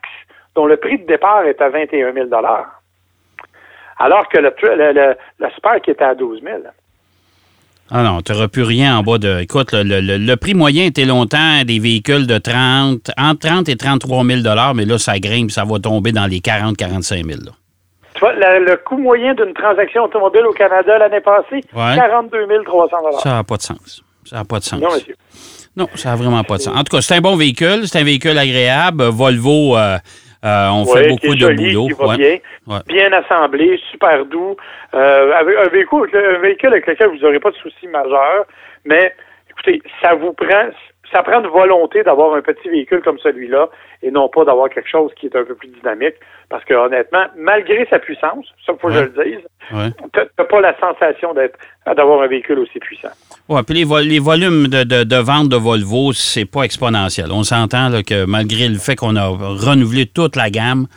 dont 0.56 0.66
le 0.68 0.78
prix 0.78 1.00
de 1.00 1.06
départ 1.08 1.46
est 1.46 1.60
à 1.62 1.70
21 1.70 2.14
000 2.14 2.28
alors 4.04 4.28
que 4.30 4.38
le, 4.40 4.54
le, 4.64 4.92
le, 4.94 5.16
le 5.40 5.48
Spark 5.58 5.88
est 5.90 6.02
à 6.02 6.16
12 6.16 6.42
000 6.44 6.58
Ah 7.90 8.04
non, 8.04 8.22
tu 8.22 8.32
n'auras 8.32 8.48
plus 8.48 8.64
rien 8.64 8.98
en 8.98 9.04
bas 9.04 9.18
de. 9.18 9.40
Écoute, 9.42 9.74
le, 9.74 9.84
le- 9.84 10.00
le- 10.02 10.18
le 10.18 10.36
prix 10.38 10.54
moyen 10.54 10.86
était 10.86 11.06
longtemps 11.06 11.64
des 11.66 11.80
véhicules 11.80 12.26
de 12.28 12.38
30, 12.38 13.12
entre 13.18 13.48
30 13.48 13.70
et 13.70 13.76
33 13.76 14.24
000 14.24 14.40
mais 14.76 14.86
là, 14.86 14.98
ça 14.98 15.20
grimpe, 15.20 15.52
ça 15.52 15.66
va 15.66 15.80
tomber 15.80 16.12
dans 16.12 16.26
les 16.28 16.40
40 16.40 16.78
45 16.78 17.26
000 17.26 17.40
là. 17.46 17.52
Tu 18.14 18.20
vois, 18.20 18.34
le, 18.34 18.66
le 18.66 18.76
coût 18.78 18.98
moyen 18.98 19.34
d'une 19.34 19.54
transaction 19.54 20.04
automobile 20.04 20.46
au 20.48 20.54
Canada 20.54 20.98
l'année 20.98 21.22
passée, 21.22 21.62
Ouais. 21.74 21.96
42 21.96 22.64
300 22.66 22.96
Ça 23.24 23.30
n'a 23.30 23.44
pas 23.44 23.58
de 23.58 23.62
sens. 23.62 24.04
Ça 24.26 24.36
n'a 24.38 24.46
pas 24.46 24.60
de 24.60 24.64
sens. 24.64 24.82
Non, 24.82 24.90
monsieur. 24.94 25.16
Non, 25.76 25.88
ça 25.96 26.10
n'a 26.10 26.16
vraiment 26.18 26.44
pas 26.44 26.58
de 26.58 26.62
sens. 26.62 26.76
En 26.76 26.84
tout 26.84 26.96
cas, 26.96 27.02
c'est 27.02 27.16
un 27.16 27.22
bon 27.22 27.36
véhicule, 27.38 27.88
c'est 27.88 28.00
un 28.00 28.04
véhicule 28.04 28.38
agréable. 28.38 29.04
Volvo, 29.06 29.78
euh, 29.78 29.98
euh, 30.44 30.70
on 30.72 30.86
fait 30.86 31.08
beaucoup 31.10 31.36
de 31.36 31.40
joli, 31.40 31.74
boulot. 31.74 31.88
qui 31.88 31.94
va 31.94 32.08
Ouais. 32.08 32.18
bien, 32.18 32.38
Ouais. 32.68 32.82
bien 32.88 33.12
assemblé, 33.14 33.80
super 33.92 34.26
doux, 34.26 34.56
euh, 34.94 35.34
avec 35.34 35.56
un 35.58 35.70
véhicule, 35.70 36.10
un 36.14 36.40
véhicule 36.40 36.70
avec 36.70 36.88
lequel 36.88 37.10
vous 37.10 37.18
n'aurez 37.18 37.40
pas 37.40 37.52
de 37.52 37.56
soucis 37.58 37.88
majeurs, 37.88 38.46
mais 38.86 39.14
écoutez, 39.50 39.82
ça 40.02 40.16
vous 40.16 40.34
prend, 40.34 40.70
ça 41.14 41.24
prend 41.24 41.42
une 41.42 41.48
volonté 41.48 42.04
d'avoir 42.04 42.34
un 42.36 42.42
petit 42.42 42.70
véhicule 42.70 43.02
comme 43.02 43.20
celui-là 43.20 43.70
et 44.04 44.12
non 44.12 44.30
pas 44.30 44.44
d'avoir 44.46 44.70
quelque 44.70 44.90
chose 44.90 45.12
qui 45.20 45.28
est 45.28 45.36
un 45.36 45.44
peu 45.44 45.56
plus 45.56 45.70
dynamique, 45.70 46.16
parce 46.50 46.64
que 46.66 46.74
honnêtement, 46.74 47.26
malgré 47.38 47.86
sa 47.90 48.00
puissance, 48.00 48.46
ça 48.66 48.74
faut 48.80 48.88
que 48.88 48.94
je 48.94 49.00
le 49.02 49.24
dise, 49.24 49.46
Ouais. 49.72 49.90
t'as 50.12 50.26
t'as 50.36 50.44
pas 50.44 50.60
la 50.60 50.76
sensation 50.80 51.34
d'être 51.34 51.58
d'avoir 51.86 52.22
un 52.24 52.28
véhicule 52.28 52.60
aussi 52.60 52.80
puissant. 52.80 53.10
Ouais, 53.48 53.62
puis 53.64 53.76
les, 53.76 53.84
vo- 53.84 54.00
les 54.00 54.20
volumes 54.20 54.68
de, 54.68 54.84
de, 54.84 55.04
de 55.04 55.16
vente 55.18 55.50
de 55.50 55.56
Volvo, 55.56 56.14
c'est 56.14 56.46
pas 56.46 56.64
exponentiel. 56.64 57.32
On 57.32 57.44
s'entend 57.44 57.90
que 58.06 58.26
malgré 58.26 58.68
le 58.68 58.78
fait 58.80 58.96
qu'on 58.96 59.16
a 59.16 59.28
renouvelé 59.28 60.08
toute 60.08 60.36
la 60.36 60.50
gamme, 60.50 60.88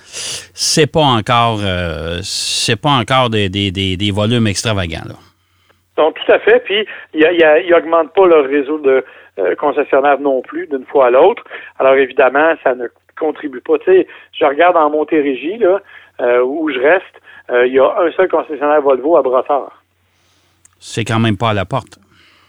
c'est 0.55 0.87
pas 0.91 1.03
encore 1.03 1.61
euh, 1.63 2.19
c'est 2.23 2.77
pas 2.81 2.91
encore 2.91 3.31
des, 3.31 3.49
des, 3.49 3.71
des, 3.71 3.97
des 3.97 4.11
volumes 4.11 4.47
extravagants. 4.47 5.05
Là. 5.07 5.15
Donc, 5.97 6.19
tout 6.19 6.33
à 6.33 6.39
fait. 6.39 6.61
Puis, 6.65 6.87
ils 7.13 7.71
n'augmentent 7.71 8.13
pas 8.15 8.27
leur 8.27 8.45
réseau 8.45 8.79
de 8.79 9.05
euh, 9.39 9.55
concessionnaires 9.57 10.21
non 10.21 10.43
plus 10.43 10.67
d'une 10.67 10.85
fois 10.85 11.07
à 11.07 11.11
l'autre. 11.11 11.45
Alors, 11.79 11.95
évidemment, 11.95 12.55
ça 12.63 12.75
ne 12.75 12.89
contribue 13.19 13.61
pas. 13.61 13.79
Tu 13.79 13.85
sais, 13.85 14.07
je 14.33 14.45
regarde 14.45 14.77
en 14.77 14.91
Montérégie, 14.91 15.59
là, 15.59 15.81
euh, 16.21 16.43
où 16.43 16.71
je 16.71 16.79
reste, 16.79 17.21
euh, 17.51 17.67
il 17.67 17.75
y 17.75 17.79
a 17.79 17.95
un 17.99 18.11
seul 18.13 18.29
concessionnaire 18.29 18.81
Volvo 18.81 19.17
à 19.17 19.23
Brossard. 19.23 19.83
C'est 20.79 21.05
quand 21.05 21.19
même 21.19 21.37
pas 21.37 21.51
à 21.51 21.55
la 21.55 21.65
porte. 21.65 21.99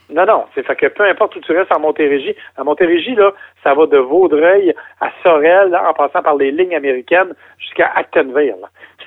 Non, 0.09 0.25
non. 0.25 0.45
C'est 0.53 0.65
fait 0.65 0.75
que 0.75 0.87
peu 0.87 1.03
importe 1.03 1.35
où 1.35 1.39
tu 1.39 1.51
restes 1.51 1.71
en 1.75 1.79
Montérégie, 1.79 2.35
à 2.57 2.63
Montérégie, 2.63 3.15
là, 3.15 3.31
ça 3.63 3.73
va 3.73 3.87
de 3.87 3.97
Vaudreuil 3.97 4.73
à 5.01 5.09
Sorel, 5.23 5.75
en 5.75 5.93
passant 5.93 6.21
par 6.21 6.35
les 6.35 6.51
lignes 6.51 6.75
américaines 6.75 7.33
jusqu'à 7.57 7.91
Actonville. 7.95 8.55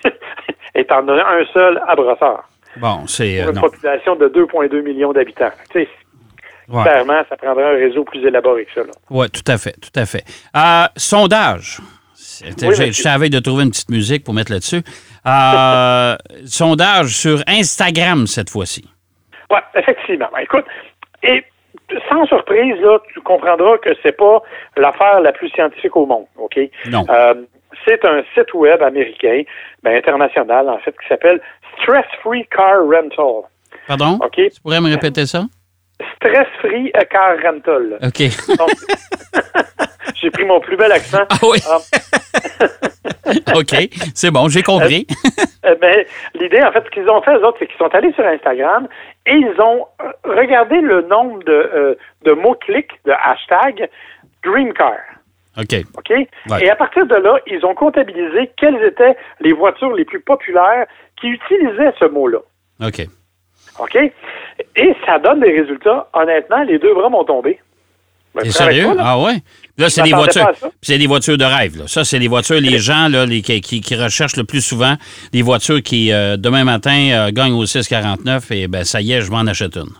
Et 0.74 0.84
t'en 0.84 1.06
as 1.08 1.12
un 1.12 1.44
seul 1.52 1.80
à 1.86 1.94
Brossard. 1.94 2.48
Bon, 2.80 3.06
c'est. 3.06 3.40
Pour 3.42 3.54
une 3.54 3.60
population 3.60 4.16
de 4.16 4.28
2,2 4.28 4.82
millions 4.82 5.12
d'habitants. 5.12 5.50
Clairement, 6.70 7.22
ça 7.28 7.36
prendrait 7.36 7.64
un 7.64 7.78
réseau 7.78 8.04
plus 8.04 8.24
élaboré 8.26 8.66
que 8.66 8.72
ça. 8.74 8.82
Oui, 9.10 9.28
tout 9.30 9.50
à 9.50 9.56
fait, 9.56 9.74
tout 9.80 9.98
à 9.98 10.04
fait. 10.04 10.24
Euh, 10.54 10.86
sondage. 10.96 11.78
je 12.14 12.92
savais 12.92 13.30
de 13.30 13.38
trouver 13.38 13.64
une 13.64 13.70
petite 13.70 13.90
musique 13.90 14.24
pour 14.24 14.34
mettre 14.34 14.52
là-dessus. 14.52 14.82
Euh, 15.26 16.16
sondage 16.44 17.16
sur 17.16 17.42
Instagram 17.46 18.26
cette 18.26 18.50
fois-ci. 18.50 18.84
Oui, 19.50 19.58
effectivement. 19.74 20.28
Ben, 20.32 20.40
écoute, 20.40 20.66
et 21.22 21.42
sans 22.10 22.26
surprise, 22.26 22.78
là, 22.82 22.98
tu 23.14 23.20
comprendras 23.20 23.78
que 23.78 23.90
c'est 24.02 24.16
pas 24.16 24.42
l'affaire 24.76 25.20
la 25.20 25.32
plus 25.32 25.48
scientifique 25.48 25.96
au 25.96 26.04
monde, 26.04 26.26
OK? 26.36 26.58
Non. 26.90 27.06
Euh, 27.08 27.34
c'est 27.86 28.04
un 28.04 28.22
site 28.34 28.52
web 28.54 28.82
américain, 28.82 29.42
ben, 29.82 29.96
international, 29.96 30.68
en 30.68 30.78
fait, 30.78 30.92
qui 30.92 31.08
s'appelle 31.08 31.40
Stress 31.76 32.06
Free 32.22 32.46
Car 32.50 32.84
Rental. 32.84 33.48
Pardon? 33.86 34.18
OK. 34.22 34.34
Tu 34.34 34.60
pourrais 34.62 34.80
me 34.80 34.90
répéter 34.90 35.26
ça? 35.26 35.44
Stress 36.16 36.46
Free 36.60 36.92
Car 37.10 37.36
Rental. 37.42 37.98
OK. 38.02 38.22
j'ai 40.20 40.30
pris 40.30 40.44
mon 40.44 40.60
plus 40.60 40.76
bel 40.76 40.92
accent. 40.92 41.24
Ah 41.28 41.36
oui. 41.42 41.58
Ah. 41.68 41.78
OK, 43.56 43.74
c'est 44.14 44.30
bon, 44.30 44.48
j'ai 44.48 44.62
compris. 44.62 45.06
Euh, 45.64 45.74
ben, 45.80 46.04
L'idée, 46.34 46.62
en 46.62 46.72
fait, 46.72 46.82
ce 46.84 46.90
qu'ils 46.90 47.08
ont 47.10 47.20
fait, 47.22 47.34
eux 47.34 47.44
autres, 47.44 47.58
c'est 47.58 47.66
qu'ils 47.66 47.76
sont 47.76 47.94
allés 47.94 48.12
sur 48.12 48.26
Instagram 48.26 48.88
et 49.26 49.34
ils 49.34 49.60
ont 49.60 49.86
euh, 50.00 50.12
regardé 50.24 50.80
le 50.80 51.02
nombre 51.02 51.42
de, 51.44 51.52
euh, 51.52 51.94
de 52.24 52.32
mots-clics, 52.32 52.92
de 53.04 53.12
hashtag 53.12 53.88
Dream 54.44 54.72
Car. 54.72 54.96
OK. 55.58 55.74
OK? 55.96 56.12
Et 56.60 56.70
à 56.70 56.76
partir 56.76 57.06
de 57.06 57.16
là, 57.16 57.38
ils 57.46 57.64
ont 57.66 57.74
comptabilisé 57.74 58.50
quelles 58.56 58.82
étaient 58.84 59.16
les 59.40 59.52
voitures 59.52 59.92
les 59.92 60.04
plus 60.04 60.20
populaires 60.20 60.86
qui 61.20 61.28
utilisaient 61.28 61.92
ce 61.98 62.06
mot-là. 62.06 62.38
OK. 62.80 63.06
OK? 63.80 63.96
Et 64.76 64.96
ça 65.06 65.18
donne 65.18 65.40
des 65.40 65.60
résultats. 65.60 66.08
Honnêtement, 66.12 66.62
les 66.64 66.78
deux 66.78 66.94
bras 66.94 67.08
m'ont 67.08 67.24
tombé. 67.24 67.58
Ben, 68.34 68.42
T'es 68.42 68.50
sérieux? 68.50 68.88
ah 68.98 69.18
ouais? 69.18 69.36
Là, 69.78 69.88
c'est 69.88 70.02
des 70.02 70.12
voitures. 70.12 70.50
C'est 70.82 70.98
des 70.98 71.06
voitures 71.06 71.38
de 71.38 71.44
rêve. 71.44 71.78
Là. 71.78 71.84
Ça, 71.86 72.04
c'est 72.04 72.18
des 72.18 72.28
voitures, 72.28 72.60
les 72.60 72.78
gens 72.78 73.08
là, 73.08 73.24
les, 73.24 73.42
qui, 73.42 73.60
qui, 73.60 73.94
recherchent 73.96 74.36
le 74.36 74.44
plus 74.44 74.60
souvent 74.60 74.94
des 75.32 75.42
voitures 75.42 75.82
qui, 75.82 76.12
euh, 76.12 76.36
demain 76.36 76.64
matin, 76.64 77.10
euh, 77.12 77.30
gagnent 77.32 77.54
au 77.54 77.64
649 77.64 78.50
et 78.50 78.68
ben 78.68 78.84
ça 78.84 79.00
y 79.00 79.12
est, 79.12 79.22
je 79.22 79.30
m'en 79.30 79.46
achète 79.46 79.76
une. 79.76 79.94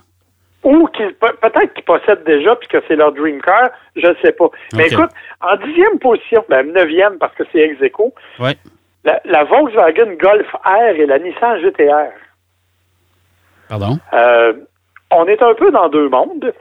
Ou 0.65 0.89
peut-être 0.89 1.75
qu'ils 1.75 1.85
possèdent 1.85 2.25
déjà 2.25 2.55
puis 2.57 2.69
que 2.69 2.79
c'est 2.87 2.97
leur 2.97 3.13
dream 3.13 3.41
car, 3.41 3.71
je 3.97 4.09
ne 4.09 4.15
sais 4.23 4.33
pas. 4.33 4.51
Mais 4.75 4.89
écoute, 4.89 5.11
en 5.41 5.57
dixième 5.65 5.99
position, 5.99 6.45
ben 6.49 6.71
neuvième 6.73 7.17
parce 7.19 7.35
que 7.37 7.45
c'est 7.53 7.61
ex 7.61 7.81
-aequo, 7.81 8.13
ouais. 8.41 8.57
La, 9.09 9.21
la 9.25 9.45
Volkswagen 9.45 10.17
Golf 10.21 10.47
R 10.65 10.95
et 10.97 11.07
la 11.07 11.19
Nissan 11.19 11.61
GTR. 11.63 12.13
Pardon? 13.69 13.99
Euh, 14.13 14.53
on 15.11 15.25
est 15.27 15.43
un 15.43 15.55
peu 15.55 15.71
dans 15.71 15.89
deux 15.89 16.09
mondes. 16.09 16.53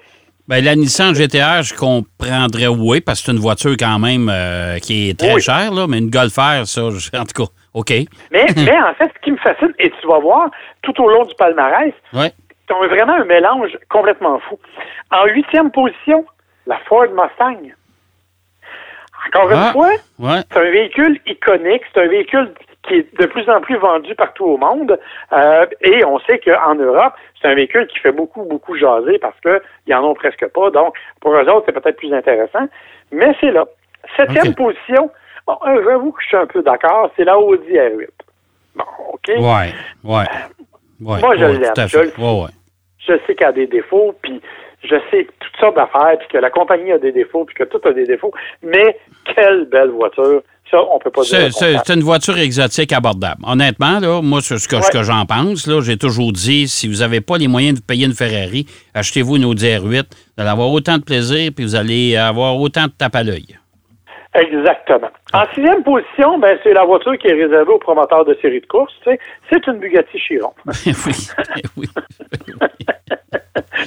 Ben, 0.48 0.64
la 0.64 0.76
Nissan 0.76 1.14
GTR, 1.14 1.62
je 1.64 1.76
comprendrais 1.76 2.68
oui, 2.68 3.02
parce 3.02 3.20
que 3.20 3.26
c'est 3.26 3.32
une 3.34 3.40
voiture 3.40 3.76
quand 3.78 4.00
même 4.00 4.30
euh, 4.32 4.78
qui 4.80 5.10
est 5.10 5.20
très 5.20 5.40
chère, 5.42 5.74
là, 5.74 5.88
mais 5.90 5.98
une 5.98 6.10
Golf 6.10 6.38
R, 6.38 6.66
ça, 6.66 6.86
en 6.86 7.26
tout 7.26 7.44
cas, 7.44 7.52
OK. 7.74 7.92
Mais, 8.32 8.46
mais 8.56 8.80
en 8.80 8.94
fait, 8.94 9.12
ce 9.14 9.22
qui 9.24 9.32
me 9.32 9.38
fascine, 9.38 9.74
et 9.78 9.90
tu 9.90 10.08
vas 10.08 10.20
voir, 10.20 10.50
tout 10.84 11.02
au 11.02 11.10
long 11.10 11.26
du 11.26 11.36
palmarès, 11.36 11.94
ouais. 12.14 12.32
c'est 12.70 12.88
vraiment 12.88 13.16
un 13.16 13.26
mélange 13.26 13.78
complètement 13.90 14.40
fou. 14.40 14.58
En 15.12 15.26
huitième 15.26 15.70
position, 15.72 16.26
la 16.66 16.78
Ford 16.88 17.08
Mustang. 17.10 17.74
Encore 19.28 19.52
une 19.52 19.58
Ah, 19.58 19.72
fois, 19.72 19.90
ouais. 20.20 20.40
c'est 20.52 20.60
un 20.60 20.72
véhicule 20.72 21.20
iconique, 21.26 21.82
c'est 21.94 22.02
un 22.02 22.08
véhicule 22.08 22.54
qui 22.88 22.96
est 22.96 23.20
de 23.20 23.26
plus 23.26 23.50
en 23.50 23.60
plus 23.62 23.78
vendu 23.78 24.16
partout 24.16 24.46
au 24.46 24.58
monde. 24.58 24.98
Euh, 25.34 25.66
et 25.82 26.06
on 26.06 26.20
sait 26.20 26.40
qu'en 26.40 26.76
Europe, 26.76 27.14
c'est 27.42 27.48
un 27.50 27.56
véhicule 27.56 27.88
qui 27.88 28.00
fait 28.00 28.12
beaucoup, 28.12 28.44
beaucoup 28.44 28.76
jaser 28.78 29.20
parce 29.20 29.36
qu'ils 29.42 29.96
en 29.96 30.04
ont 30.04 30.14
presque 30.14 30.48
pas. 30.48 30.70
Donc, 30.72 30.96
pour 31.20 31.34
eux 31.34 31.50
autres, 31.50 31.64
c'est 31.66 31.74
peut-être 31.74 31.98
plus 31.98 32.14
intéressant. 32.14 32.68
Mais 33.12 33.36
c'est 33.42 33.52
là. 33.52 33.66
Septième 34.16 34.50
OK. 34.50 34.56
position, 34.56 35.12
bon, 35.46 35.58
euh, 35.66 35.84
j'avoue 35.84 36.12
que 36.14 36.22
je 36.22 36.28
suis 36.28 36.38
un 36.38 36.46
peu 36.48 36.62
d'accord, 36.64 37.12
c'est 37.18 37.26
la 37.26 37.38
Audi 37.38 37.74
R8. 37.74 38.08
Bon, 38.76 38.84
OK. 39.14 39.28
Ouais, 39.28 39.74
ouais. 40.04 40.26
ouais 41.02 41.20
Moi, 41.20 41.36
je 41.36 41.44
ouais, 41.46 41.58
l'aime, 41.58 41.88
je 41.88 41.98
ouais. 42.22 42.50
Je 43.00 43.14
sais 43.26 43.36
qu'elle 43.36 43.48
a 43.50 43.52
des 43.52 43.68
défauts, 43.68 44.16
puis 44.22 44.42
je 44.84 44.96
sais 45.12 45.28
toutes 45.40 45.60
sortes 45.60 45.76
d'affaires, 45.76 46.18
puis 46.20 46.28
que 46.32 46.38
la 46.38 46.50
compagnie 46.50 46.92
a 46.92 46.98
des 46.98 47.12
défauts, 47.12 47.46
puis 47.46 47.56
que 47.56 47.64
tout 47.64 47.80
a 47.88 47.94
des 47.94 48.06
défauts. 48.06 48.34
Mais 48.64 48.98
quelle 49.36 49.66
belle 49.66 49.90
voiture. 49.90 50.42
Ça, 50.70 50.78
on 50.92 51.00
peut 51.00 51.10
pas 51.12 51.22
dire. 51.22 51.48
C'est 51.54 51.94
une 51.94 52.02
voiture 52.04 52.38
exotique 52.38 52.92
abordable. 52.92 53.42
Honnêtement, 53.48 54.00
là, 54.02 54.22
moi, 54.22 54.42
c'est 54.42 54.58
ce 54.58 54.68
que, 54.68 54.76
ce 54.82 54.82
Ouais. 54.88 54.92
que 54.92 55.04
j'en 55.04 55.26
pense. 55.26 55.66
là, 55.66 55.80
J'ai 55.82 55.96
toujours 55.98 56.34
dit, 56.34 56.68
si 56.68 56.90
vous 56.90 56.96
n'avez 56.98 57.22
pas 57.22 57.38
les 57.38 57.48
moyens 57.48 57.80
de 57.80 57.86
payer 57.86 58.06
une 58.06 58.14
Ferrari, 58.14 58.66
achetez-vous 58.94 59.38
une 59.38 59.46
Audi 59.46 59.66
R8. 59.66 60.04
Vous 60.04 60.42
allez 60.42 60.50
avoir 60.50 60.70
autant 60.70 60.98
de 60.98 61.04
plaisir, 61.04 61.52
puis 61.56 61.64
vous 61.64 61.76
allez 61.76 62.18
avoir 62.18 62.60
autant 62.60 62.84
de 62.88 62.92
tape 62.92 63.16
à 63.16 63.24
l'œil. 63.24 63.58
Exactement. 64.38 65.10
En 65.34 65.46
sixième 65.54 65.84
position, 65.84 66.38
ben, 66.38 66.58
c'est 66.64 66.74
la 66.74 66.86
voiture 66.86 67.18
qui 67.18 67.28
est 67.28 67.34
réservée 67.34 67.72
aux 67.72 67.80
promoteurs 67.80 68.24
de 68.24 68.38
séries 68.42 68.62
de 68.62 68.68
courses. 68.68 68.94
C'est 69.04 69.68
une 69.68 69.80
Bugatti 69.80 70.20
Chiron. 70.20 70.54
oui, 70.86 70.94
oui. 71.78 71.88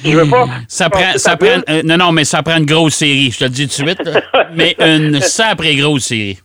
Je 0.03 0.17
veux 0.17 0.29
pas. 0.29 0.45
Ça 0.67 0.89
prend, 0.89 1.13
ça 1.15 1.37
prend, 1.37 1.61
euh, 1.69 1.81
non, 1.85 1.97
non, 1.97 2.11
mais 2.11 2.25
ça 2.25 2.43
prend 2.43 2.57
une 2.57 2.65
grosse 2.65 2.95
série, 2.95 3.31
je 3.31 3.39
te 3.39 3.43
le 3.45 3.49
dis 3.49 3.67
tout 3.67 3.83
de 3.83 3.89
suite. 3.89 4.01
mais 4.55 4.75
une 4.79 5.21
sacrée 5.21 5.75
grosse 5.75 6.05
série. 6.05 6.39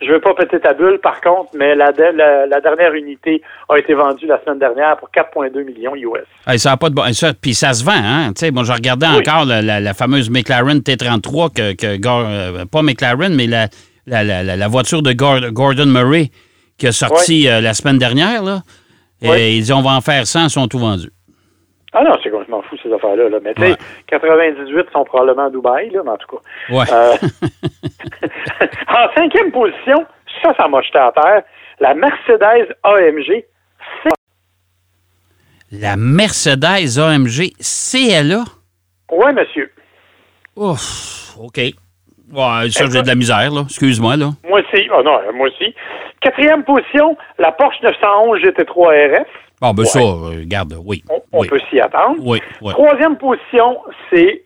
Je 0.00 0.12
veux 0.12 0.20
pas 0.20 0.32
péter 0.34 0.60
ta 0.60 0.74
bulle, 0.74 0.98
par 1.02 1.20
contre, 1.20 1.50
mais 1.54 1.74
la, 1.74 1.90
de- 1.92 2.16
la, 2.16 2.46
la 2.46 2.60
dernière 2.60 2.92
unité 2.94 3.42
a 3.68 3.76
été 3.78 3.94
vendue 3.94 4.26
la 4.26 4.40
semaine 4.44 4.58
dernière 4.60 4.96
pour 4.96 5.10
4,2 5.10 5.64
millions 5.64 5.96
US. 5.96 6.22
Hey, 6.46 6.58
ça 6.58 6.72
a 6.72 6.76
pas 6.76 6.88
de 6.88 6.94
bon. 6.94 7.02
Puis 7.40 7.54
ça 7.54 7.72
se 7.74 7.84
vend, 7.84 7.92
hein? 7.94 8.32
Tu 8.32 8.46
sais, 8.46 8.50
moi, 8.52 8.62
je 8.64 8.72
regardais 8.72 9.06
Oui. 9.08 9.16
encore 9.26 9.44
la, 9.44 9.60
la- 9.60 9.80
la 9.80 9.94
fameuse 9.94 10.30
McLaren 10.30 10.78
T33 10.78 11.52
que, 11.52 11.72
que 11.74 11.86
euh, 12.06 12.64
pas 12.66 12.82
McLaren, 12.82 13.34
mais 13.34 13.46
la, 13.48 13.66
la, 14.06 14.22
la- 14.22 14.42
la- 14.44 14.56
la 14.56 14.68
voiture 14.68 15.02
de 15.02 15.12
Gor- 15.12 15.50
Gordon 15.50 15.86
Murray 15.86 16.30
qui 16.78 16.86
a 16.86 16.92
sorti 16.92 17.48
euh, 17.48 17.60
la 17.60 17.74
semaine 17.74 17.98
dernière, 17.98 18.44
là. 18.44 18.62
Et 19.20 19.28
Oui. 19.28 19.36
ils 19.56 19.60
disent 19.62 19.72
on 19.72 19.82
va 19.82 19.90
en 19.96 20.00
faire 20.00 20.28
100, 20.28 20.44
ils 20.44 20.50
sont 20.50 20.68
tout 20.68 20.78
vendus. 20.78 21.10
Ah 21.92 22.02
non, 22.04 22.12
c'est 22.22 22.30
complètement 22.30 22.62
fou, 22.62 22.76
ces 22.82 22.92
affaires-là. 22.92 23.28
Là. 23.30 23.38
Mais 23.42 23.54
tu 23.54 23.62
sais, 23.62 23.70
Ouais. 23.70 23.76
98 24.08 24.86
sont 24.92 25.04
probablement 25.04 25.46
à 25.46 25.50
Dubaï, 25.50 25.90
là, 25.90 26.02
mais 26.04 26.10
en 26.10 26.16
tout 26.18 26.36
cas. 26.36 26.42
Ouais. 26.74 26.84
Euh, 26.92 27.14
en 28.88 29.14
cinquième 29.14 29.50
position, 29.52 30.06
ça, 30.42 30.52
ça 30.56 30.68
m'a 30.68 30.82
jeté 30.82 30.98
à 30.98 31.12
terre, 31.12 31.42
la 31.80 31.94
Mercedes 31.94 32.74
AMG. 32.82 33.44
La 35.70 35.96
Mercedes 35.96 36.98
AMG 36.98 37.52
CLA. 37.60 38.44
Ouais, 39.10 39.32
monsieur. 39.32 39.70
Ouf, 40.56 41.36
OK. 41.38 41.58
Ouais, 41.58 42.70
ça, 42.70 42.84
j'ai 42.90 43.02
de 43.02 43.06
la 43.06 43.14
misère, 43.14 43.50
là. 43.50 43.62
Excuse-moi, 43.64 44.16
là. 44.16 44.30
Moi 44.46 44.60
aussi. 44.60 44.88
Ah 44.92 45.02
non, 45.02 45.18
moi 45.34 45.48
aussi. 45.48 45.74
Quatrième 46.20 46.64
position, 46.64 47.16
la 47.38 47.52
Porsche 47.52 47.80
911 47.82 48.40
GT3 48.40 49.20
RS. 49.22 49.26
Bon, 49.60 49.72
ben 49.74 49.82
Ouais. 49.82 49.88
ça, 49.88 49.98
euh, 50.00 50.40
regarde, 50.40 50.74
oui. 50.84 51.02
On, 51.10 51.20
on 51.32 51.40
oui. 51.40 51.48
peut 51.48 51.60
s'y 51.70 51.80
attendre. 51.80 52.16
Oui, 52.20 52.40
oui. 52.60 52.72
Troisième 52.72 53.16
position, 53.16 53.78
c'est 54.10 54.44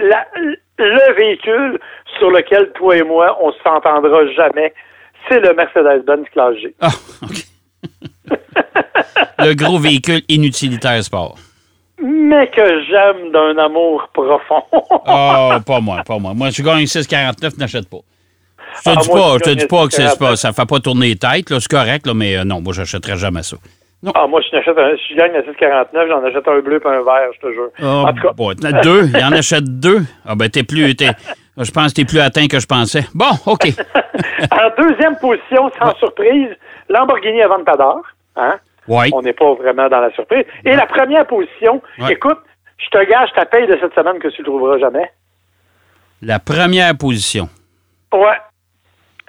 la- 0.00 0.26
le 0.78 1.14
véhicule 1.16 1.78
sur 2.18 2.30
lequel 2.30 2.72
toi 2.74 2.96
et 2.96 3.02
moi, 3.02 3.36
on 3.42 3.52
s'entendra 3.62 4.26
jamais. 4.36 4.72
C'est 5.28 5.40
le 5.40 5.54
Mercedes-Benz 5.54 6.26
Classe 6.32 6.56
G. 6.56 6.74
Ah, 6.80 6.88
OK. 7.22 7.44
Le 9.38 9.54
gros 9.54 9.78
véhicule 9.78 10.22
inutilitaire 10.28 11.02
sport. 11.04 11.36
Mais 12.02 12.48
que 12.50 12.82
j'aime 12.84 13.30
d'un 13.32 13.56
amour 13.58 14.08
profond. 14.12 14.62
Oh, 14.72 15.50
pas 15.66 15.80
moi, 15.80 16.02
pas 16.04 16.18
moi. 16.18 16.34
Moi, 16.34 16.50
je 16.50 16.62
gagne 16.62 16.84
6,49, 16.86 17.56
n'achète 17.58 17.88
pas. 17.88 17.98
Je 18.78 18.82
te 18.82 18.90
Ah, 18.90 18.96
dis 19.00 19.08
moi, 19.08 19.18
pas, 19.20 19.32
je 19.34 19.38
te 19.50 19.50
dis 19.50 19.66
pas 19.66 19.86
que 19.86 19.92
c'est 19.92 20.02
6,49. 20.08 20.18
pas, 20.18 20.36
ça 20.36 20.52
fait 20.52 20.66
pas 20.66 20.80
tourner 20.80 21.08
les 21.08 21.16
têtes, 21.16 21.48
c'est 21.48 21.68
correct, 21.68 22.06
là, 22.06 22.14
mais 22.14 22.36
euh, 22.36 22.44
non, 22.44 22.60
moi, 22.60 22.72
j'achèterais 22.72 23.16
jamais 23.16 23.42
ça. 23.42 23.56
Ah, 24.14 24.26
moi, 24.26 24.40
je 24.40 24.56
n'achète 24.56 24.78
un, 24.78 24.96
si 24.96 25.12
je 25.12 25.16
gagne 25.16 25.32
la 25.32 25.42
649, 25.44 26.08
j'en 26.08 26.24
achète 26.24 26.46
un 26.48 26.58
bleu 26.60 26.80
et 26.82 26.86
un 26.88 27.02
vert, 27.02 27.30
je 27.34 27.40
te 27.40 27.52
jure. 27.52 27.70
Ah, 27.82 28.02
en 28.08 28.12
tout 28.12 28.22
cas, 28.22 28.32
bon, 28.32 28.52
deux, 28.82 29.06
il 29.08 29.24
en 29.24 29.32
achète 29.32 29.64
deux. 29.64 30.00
Ah, 30.26 30.34
ben, 30.34 30.48
t'es 30.50 30.62
plus, 30.62 30.94
t'es- 30.94 31.10
je 31.56 31.70
pense 31.70 31.92
que 31.92 32.00
t'es 32.00 32.04
plus 32.04 32.20
atteint 32.20 32.46
que 32.48 32.58
je 32.60 32.66
pensais. 32.66 33.04
Bon, 33.14 33.30
OK. 33.46 33.66
en 34.50 34.82
deuxième 34.82 35.16
position, 35.18 35.70
sans 35.80 35.94
surprise, 35.96 36.48
Lamborghini 36.88 37.42
Aventador. 37.42 38.02
Hein? 38.36 38.56
Oui. 38.88 39.10
On 39.14 39.22
n'est 39.22 39.32
pas 39.32 39.54
vraiment 39.54 39.88
dans 39.88 40.00
la 40.00 40.10
surprise. 40.12 40.44
Et 40.64 40.74
la 40.74 40.86
première 40.86 41.26
position, 41.26 41.80
Ouais. 41.98 42.12
écoute, 42.12 42.38
je 42.76 42.88
te 42.90 43.02
gage 43.08 43.30
ta 43.34 43.46
paye 43.46 43.66
de 43.66 43.78
cette 43.80 43.94
semaine 43.94 44.18
que 44.18 44.28
tu 44.28 44.42
ne 44.42 44.46
trouveras 44.46 44.78
jamais. 44.78 45.10
La 46.20 46.38
première 46.38 46.96
position. 46.98 47.48
Ouais. 48.12 48.36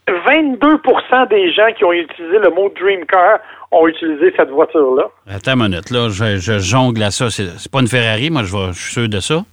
22% 0.08 1.26
des 1.30 1.52
gens 1.54 1.72
qui 1.76 1.84
ont 1.84 1.92
utilisé 1.94 2.38
le 2.40 2.50
mot 2.52 2.70
Dream 2.80 3.06
Car 3.06 3.40
ont 3.72 3.88
utilisé 3.88 4.34
cette 4.38 4.50
voiture-là. 4.50 5.04
Attends 5.28 5.54
une 5.60 5.70
minute, 5.70 5.90
là, 5.92 6.10
je, 6.10 6.38
je 6.38 6.60
jongle 6.60 7.02
à 7.04 7.12
ça. 7.12 7.30
C'est 7.30 7.72
pas 7.72 7.82
une 7.82 7.88
Ferrari, 7.88 8.30
moi, 8.30 8.44
je, 8.44 8.56
vais- 8.56 8.74
je 8.74 8.80
suis 8.80 8.94
sûr 8.94 9.10
de 9.10 9.20
ça. 9.20 9.44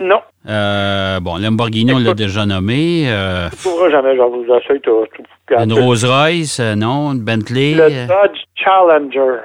Non, 0.00 0.20
Euh, 0.48 1.20
bon, 1.20 1.36
Lamborghini, 1.40 1.92
on 1.92 1.98
l'a 2.00 2.14
déjà 2.14 2.44
nommé. 2.44 3.04
Euh, 3.06 3.48
tu 3.50 3.56
ne 3.56 3.60
trouveras 3.70 3.90
jamais. 3.90 4.16
Genre, 4.16 4.30
vous 4.30 4.44
tout. 4.82 5.06
tout- 5.14 5.54
une 5.62 5.72
Rolls 5.72 6.04
Royce, 6.04 6.58
euh, 6.58 6.74
non, 6.74 7.12
une 7.12 7.20
Bentley. 7.20 7.74
Le 7.74 8.06
Dodge 8.08 8.38
Challenger. 8.56 9.38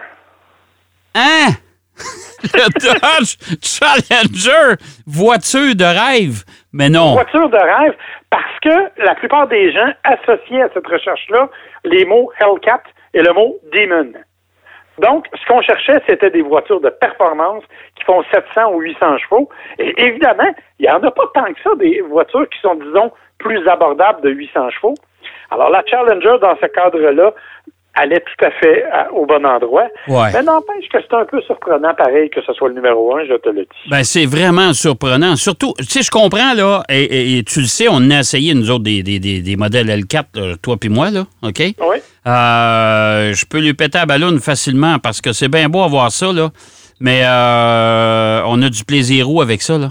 Hein? 1.13 1.49
Le 2.43 2.69
Dodge 2.79 3.35
Challenger, 3.61 4.75
voiture 5.05 5.75
de 5.75 5.83
rêve. 5.83 6.43
Mais 6.73 6.89
non. 6.89 7.13
Voiture 7.13 7.49
de 7.49 7.57
rêve, 7.57 7.93
parce 8.29 8.59
que 8.63 9.03
la 9.03 9.15
plupart 9.15 9.47
des 9.47 9.71
gens 9.71 9.91
associaient 10.03 10.61
à 10.63 10.69
cette 10.73 10.87
recherche-là 10.87 11.49
les 11.85 12.05
mots 12.05 12.31
Hellcat 12.39 12.81
et 13.13 13.21
le 13.21 13.33
mot 13.33 13.57
Demon. 13.71 14.13
Donc, 14.99 15.27
ce 15.33 15.45
qu'on 15.45 15.61
cherchait, 15.61 16.01
c'était 16.07 16.31
des 16.31 16.41
voitures 16.41 16.81
de 16.81 16.89
performance 16.89 17.63
qui 17.95 18.03
font 18.03 18.23
700 18.33 18.73
ou 18.73 18.79
800 18.79 19.17
chevaux. 19.19 19.49
Et 19.77 19.93
évidemment, 20.03 20.49
il 20.79 20.83
n'y 20.83 20.89
en 20.89 21.03
a 21.03 21.11
pas 21.11 21.29
tant 21.33 21.53
que 21.53 21.61
ça, 21.63 21.75
des 21.75 22.01
voitures 22.01 22.49
qui 22.49 22.59
sont, 22.61 22.75
disons, 22.75 23.11
plus 23.37 23.67
abordables 23.67 24.21
de 24.21 24.31
800 24.31 24.71
chevaux. 24.71 24.95
Alors, 25.51 25.69
la 25.69 25.83
Challenger, 25.85 26.37
dans 26.41 26.55
ce 26.59 26.65
cadre-là, 26.65 27.33
allait 27.99 28.19
tout 28.21 28.45
à 28.45 28.51
fait 28.51 28.83
à- 28.91 29.11
au 29.11 29.25
bon 29.25 29.45
endroit. 29.45 29.87
Ouais. 30.07 30.31
Mais 30.33 30.43
n'empêche 30.43 30.87
que 30.91 30.97
c'est 31.01 31.15
un 31.15 31.25
peu 31.25 31.41
surprenant, 31.41 31.93
pareil, 31.95 32.29
que 32.29 32.41
ce 32.41 32.53
soit 32.53 32.69
le 32.69 32.75
numéro 32.75 33.15
un, 33.17 33.25
je 33.25 33.33
te 33.35 33.49
le 33.49 33.61
dis. 33.63 33.89
Ben, 33.89 34.03
c'est 34.03 34.25
vraiment 34.25 34.73
surprenant. 34.73 35.35
Surtout, 35.35 35.73
tu 35.79 35.85
sais, 35.85 36.01
je 36.03 36.11
comprends, 36.11 36.53
là, 36.53 36.83
et, 36.89 37.01
et- 37.03 37.37
et 37.39 37.43
tu 37.43 37.59
le 37.61 37.65
sais, 37.65 37.87
on 37.89 38.09
a 38.11 38.19
essayé, 38.19 38.53
nous 38.53 38.69
autres, 38.71 38.83
des, 38.83 39.03
des- 39.03 39.19
des- 39.19 39.41
des 39.41 39.55
modèles 39.55 39.87
L4, 39.89 40.25
là, 40.35 40.55
toi 40.61 40.75
puis 40.79 40.89
moi, 40.89 41.09
là, 41.11 41.21
OK? 41.43 41.59
Oui. 41.59 41.97
Euh, 42.27 43.33
je 43.33 43.45
peux 43.45 43.59
lui 43.59 43.73
péter 43.73 43.97
la 43.97 44.05
ballonne 44.05 44.39
facilement 44.39 44.99
parce 44.99 45.21
que 45.21 45.31
c'est 45.33 45.49
bien 45.49 45.69
beau 45.69 45.81
à 45.83 45.87
voir 45.87 46.11
ça, 46.11 46.31
là. 46.33 46.49
Mais 46.99 47.21
euh, 47.23 48.41
on 48.45 48.61
a 48.61 48.69
du 48.69 48.83
plaisir 48.83 49.29
où 49.29 49.41
avec 49.41 49.61
ça, 49.61 49.77
là? 49.77 49.87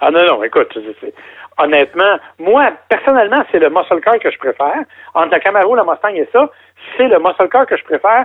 Ah 0.00 0.10
non, 0.10 0.24
non, 0.26 0.42
écoute, 0.44 0.68
c'est- 1.00 1.14
honnêtement, 1.60 2.18
moi, 2.38 2.70
personnellement, 2.88 3.42
c'est 3.50 3.58
le 3.58 3.68
muscle 3.68 4.00
car 4.04 4.18
que 4.20 4.30
je 4.30 4.38
préfère. 4.38 4.84
Entre 5.14 5.30
la 5.32 5.40
Camaro, 5.40 5.74
la 5.74 5.82
Mustang 5.82 6.14
et 6.14 6.28
ça, 6.32 6.48
c'est 6.96 7.08
le 7.08 7.18
muscle 7.18 7.48
car 7.50 7.66
que 7.66 7.76
je 7.76 7.84
préfère 7.84 8.24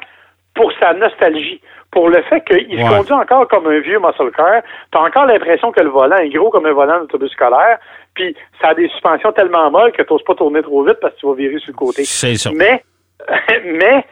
pour 0.56 0.72
sa 0.80 0.94
nostalgie, 0.94 1.60
pour 1.92 2.10
le 2.10 2.22
fait 2.24 2.42
qu'il 2.46 2.78
Ouais. 2.78 2.84
se 2.86 2.90
conduit 2.98 3.14
encore 3.14 3.48
comme 3.48 3.66
un 3.68 3.80
vieux 3.80 4.00
muscle 4.00 4.32
car. 4.36 4.62
Tu 4.92 4.98
as 4.98 5.02
encore 5.02 5.26
l'impression 5.26 5.72
que 5.72 5.82
le 5.82 5.90
volant 5.90 6.18
est 6.18 6.30
gros 6.30 6.50
comme 6.52 6.66
un 6.68 6.74
volant 6.74 7.00
d'autobus 7.00 7.32
scolaire, 7.32 7.80
puis 8.14 8.36
ça 8.62 8.70
a 8.70 8.74
des 8.76 8.88
suspensions 8.90 9.32
tellement 9.32 9.72
molles 9.72 9.92
que 9.94 10.04
tu 10.04 10.14
n'oses 10.14 10.24
pas 10.24 10.36
tourner 10.36 10.62
trop 10.62 10.84
vite 10.84 11.00
parce 11.02 11.14
que 11.16 11.20
tu 11.22 11.28
vas 11.28 11.34
virer 11.34 11.58
sur 11.60 11.72
le 11.72 11.78
côté. 11.78 12.04
C'est 12.04 12.36
ça. 12.36 12.52
Mais, 12.56 12.84
mais, 13.66 14.06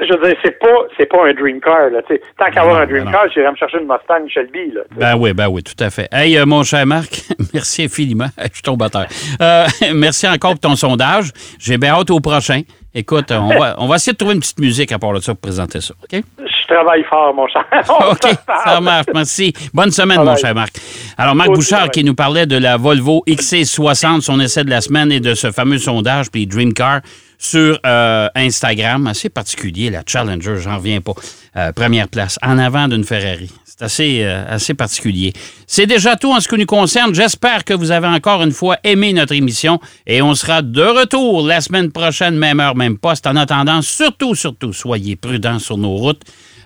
je 0.00 0.12
veux 0.14 0.26
dire, 0.28 0.36
c'est 0.44 0.58
pas, 0.58 0.66
c'est 0.96 1.06
pas 1.06 1.26
un 1.26 1.34
dream 1.34 1.60
car, 1.60 1.90
là. 1.90 2.00
tu 2.06 2.14
sais. 2.14 2.22
Tant 2.38 2.50
qu'à 2.50 2.60
avoir 2.62 2.76
Non, 2.76 2.82
un 2.82 2.86
dream 2.86 3.04
non. 3.04 3.10
car, 3.10 3.28
j'irais 3.32 3.50
me 3.50 3.56
chercher 3.56 3.78
une 3.78 3.86
Mustang 3.86 4.26
Shelby, 4.28 4.72
là. 4.72 4.80
Ben 4.96 5.16
oui, 5.16 5.32
ben 5.32 5.48
oui, 5.48 5.62
tout 5.62 5.82
à 5.82 5.90
fait. 5.90 6.08
Hey, 6.12 6.36
euh, 6.36 6.46
mon 6.46 6.62
cher 6.62 6.84
Marc, 6.86 7.22
merci 7.54 7.84
infiniment. 7.84 8.28
Je 8.54 8.62
tombe 8.62 8.82
à 8.82 8.90
terre. 8.90 9.06
Euh, 9.40 9.66
merci 9.94 10.26
encore 10.28 10.52
pour 10.52 10.60
ton 10.60 10.76
sondage. 10.76 11.30
J'ai 11.58 11.78
bien 11.78 11.92
hâte 11.94 12.10
au 12.10 12.20
prochain. 12.20 12.62
Écoute, 12.94 13.30
on 13.30 13.48
va, 13.58 13.74
on 13.78 13.86
va 13.86 13.96
essayer 13.96 14.12
de 14.12 14.18
trouver 14.18 14.34
une 14.34 14.40
petite 14.40 14.58
musique 14.60 14.92
à 14.92 14.98
part 14.98 15.14
de 15.14 15.20
ça 15.20 15.32
pour 15.32 15.40
présenter 15.40 15.80
ça. 15.80 15.94
OK? 16.02 16.20
Je 16.38 16.74
travaille 16.74 17.02
fort, 17.04 17.34
mon 17.34 17.46
cher. 17.48 17.64
OK, 18.10 18.34
ça 18.64 18.80
marche. 18.80 19.06
Merci. 19.14 19.52
Bonne 19.72 19.90
semaine, 19.90 20.22
mon 20.22 20.36
cher 20.36 20.54
Marc. 20.54 20.74
Alors, 21.16 21.34
Marc 21.34 21.50
aussi, 21.50 21.72
Bouchard 21.72 21.90
qui 21.90 22.04
nous 22.04 22.14
parlait 22.14 22.44
de 22.44 22.58
la 22.58 22.76
Volvo 22.76 23.22
XC60, 23.26 24.20
son 24.20 24.38
essai 24.40 24.64
de 24.64 24.70
la 24.70 24.82
semaine 24.82 25.10
et 25.10 25.20
de 25.20 25.32
ce 25.34 25.50
fameux 25.50 25.78
sondage, 25.78 26.30
puis 26.30 26.46
Dream 26.46 26.74
Car 26.74 27.00
sur 27.42 27.78
euh, 27.84 28.28
Instagram. 28.34 29.06
Assez 29.08 29.28
particulier, 29.28 29.90
la 29.90 30.02
Challenger, 30.06 30.56
j'en 30.58 30.76
reviens 30.76 31.00
pas. 31.00 31.12
Euh, 31.56 31.72
première 31.72 32.08
place, 32.08 32.38
en 32.40 32.56
avant 32.56 32.88
d'une 32.88 33.04
Ferrari. 33.04 33.50
C'est 33.64 33.82
assez, 33.82 34.20
euh, 34.22 34.44
assez 34.48 34.74
particulier. 34.74 35.32
C'est 35.66 35.86
déjà 35.86 36.16
tout 36.16 36.32
en 36.32 36.40
ce 36.40 36.48
qui 36.48 36.56
nous 36.56 36.66
concerne. 36.66 37.14
J'espère 37.14 37.64
que 37.64 37.74
vous 37.74 37.90
avez 37.90 38.06
encore 38.06 38.42
une 38.42 38.52
fois 38.52 38.76
aimé 38.84 39.12
notre 39.12 39.34
émission 39.34 39.80
et 40.06 40.22
on 40.22 40.34
sera 40.34 40.62
de 40.62 40.82
retour 40.82 41.46
la 41.46 41.60
semaine 41.60 41.90
prochaine, 41.90 42.36
même 42.36 42.60
heure, 42.60 42.76
même 42.76 42.96
poste. 42.96 43.26
En 43.26 43.34
attendant, 43.34 43.82
surtout, 43.82 44.34
surtout, 44.34 44.72
soyez 44.72 45.16
prudents 45.16 45.58
sur 45.58 45.76
nos 45.76 45.96
routes. 45.96 46.22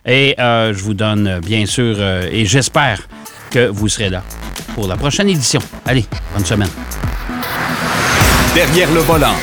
Et 0.08 0.36
je 0.38 0.82
vous 0.84 0.94
donne, 0.94 1.40
bien 1.40 1.66
sûr, 1.66 2.00
et 2.00 2.44
j'espère 2.44 3.08
que 3.50 3.66
vous 3.66 3.88
serez 3.88 4.08
là 4.08 4.22
pour 4.76 4.86
la 4.86 4.96
prochaine 4.96 5.28
édition. 5.28 5.60
Allez, 5.84 6.04
bonne 6.32 6.44
semaine. 6.44 6.70
Derrière 8.54 8.92
le 8.92 9.00
volant. 9.00 9.34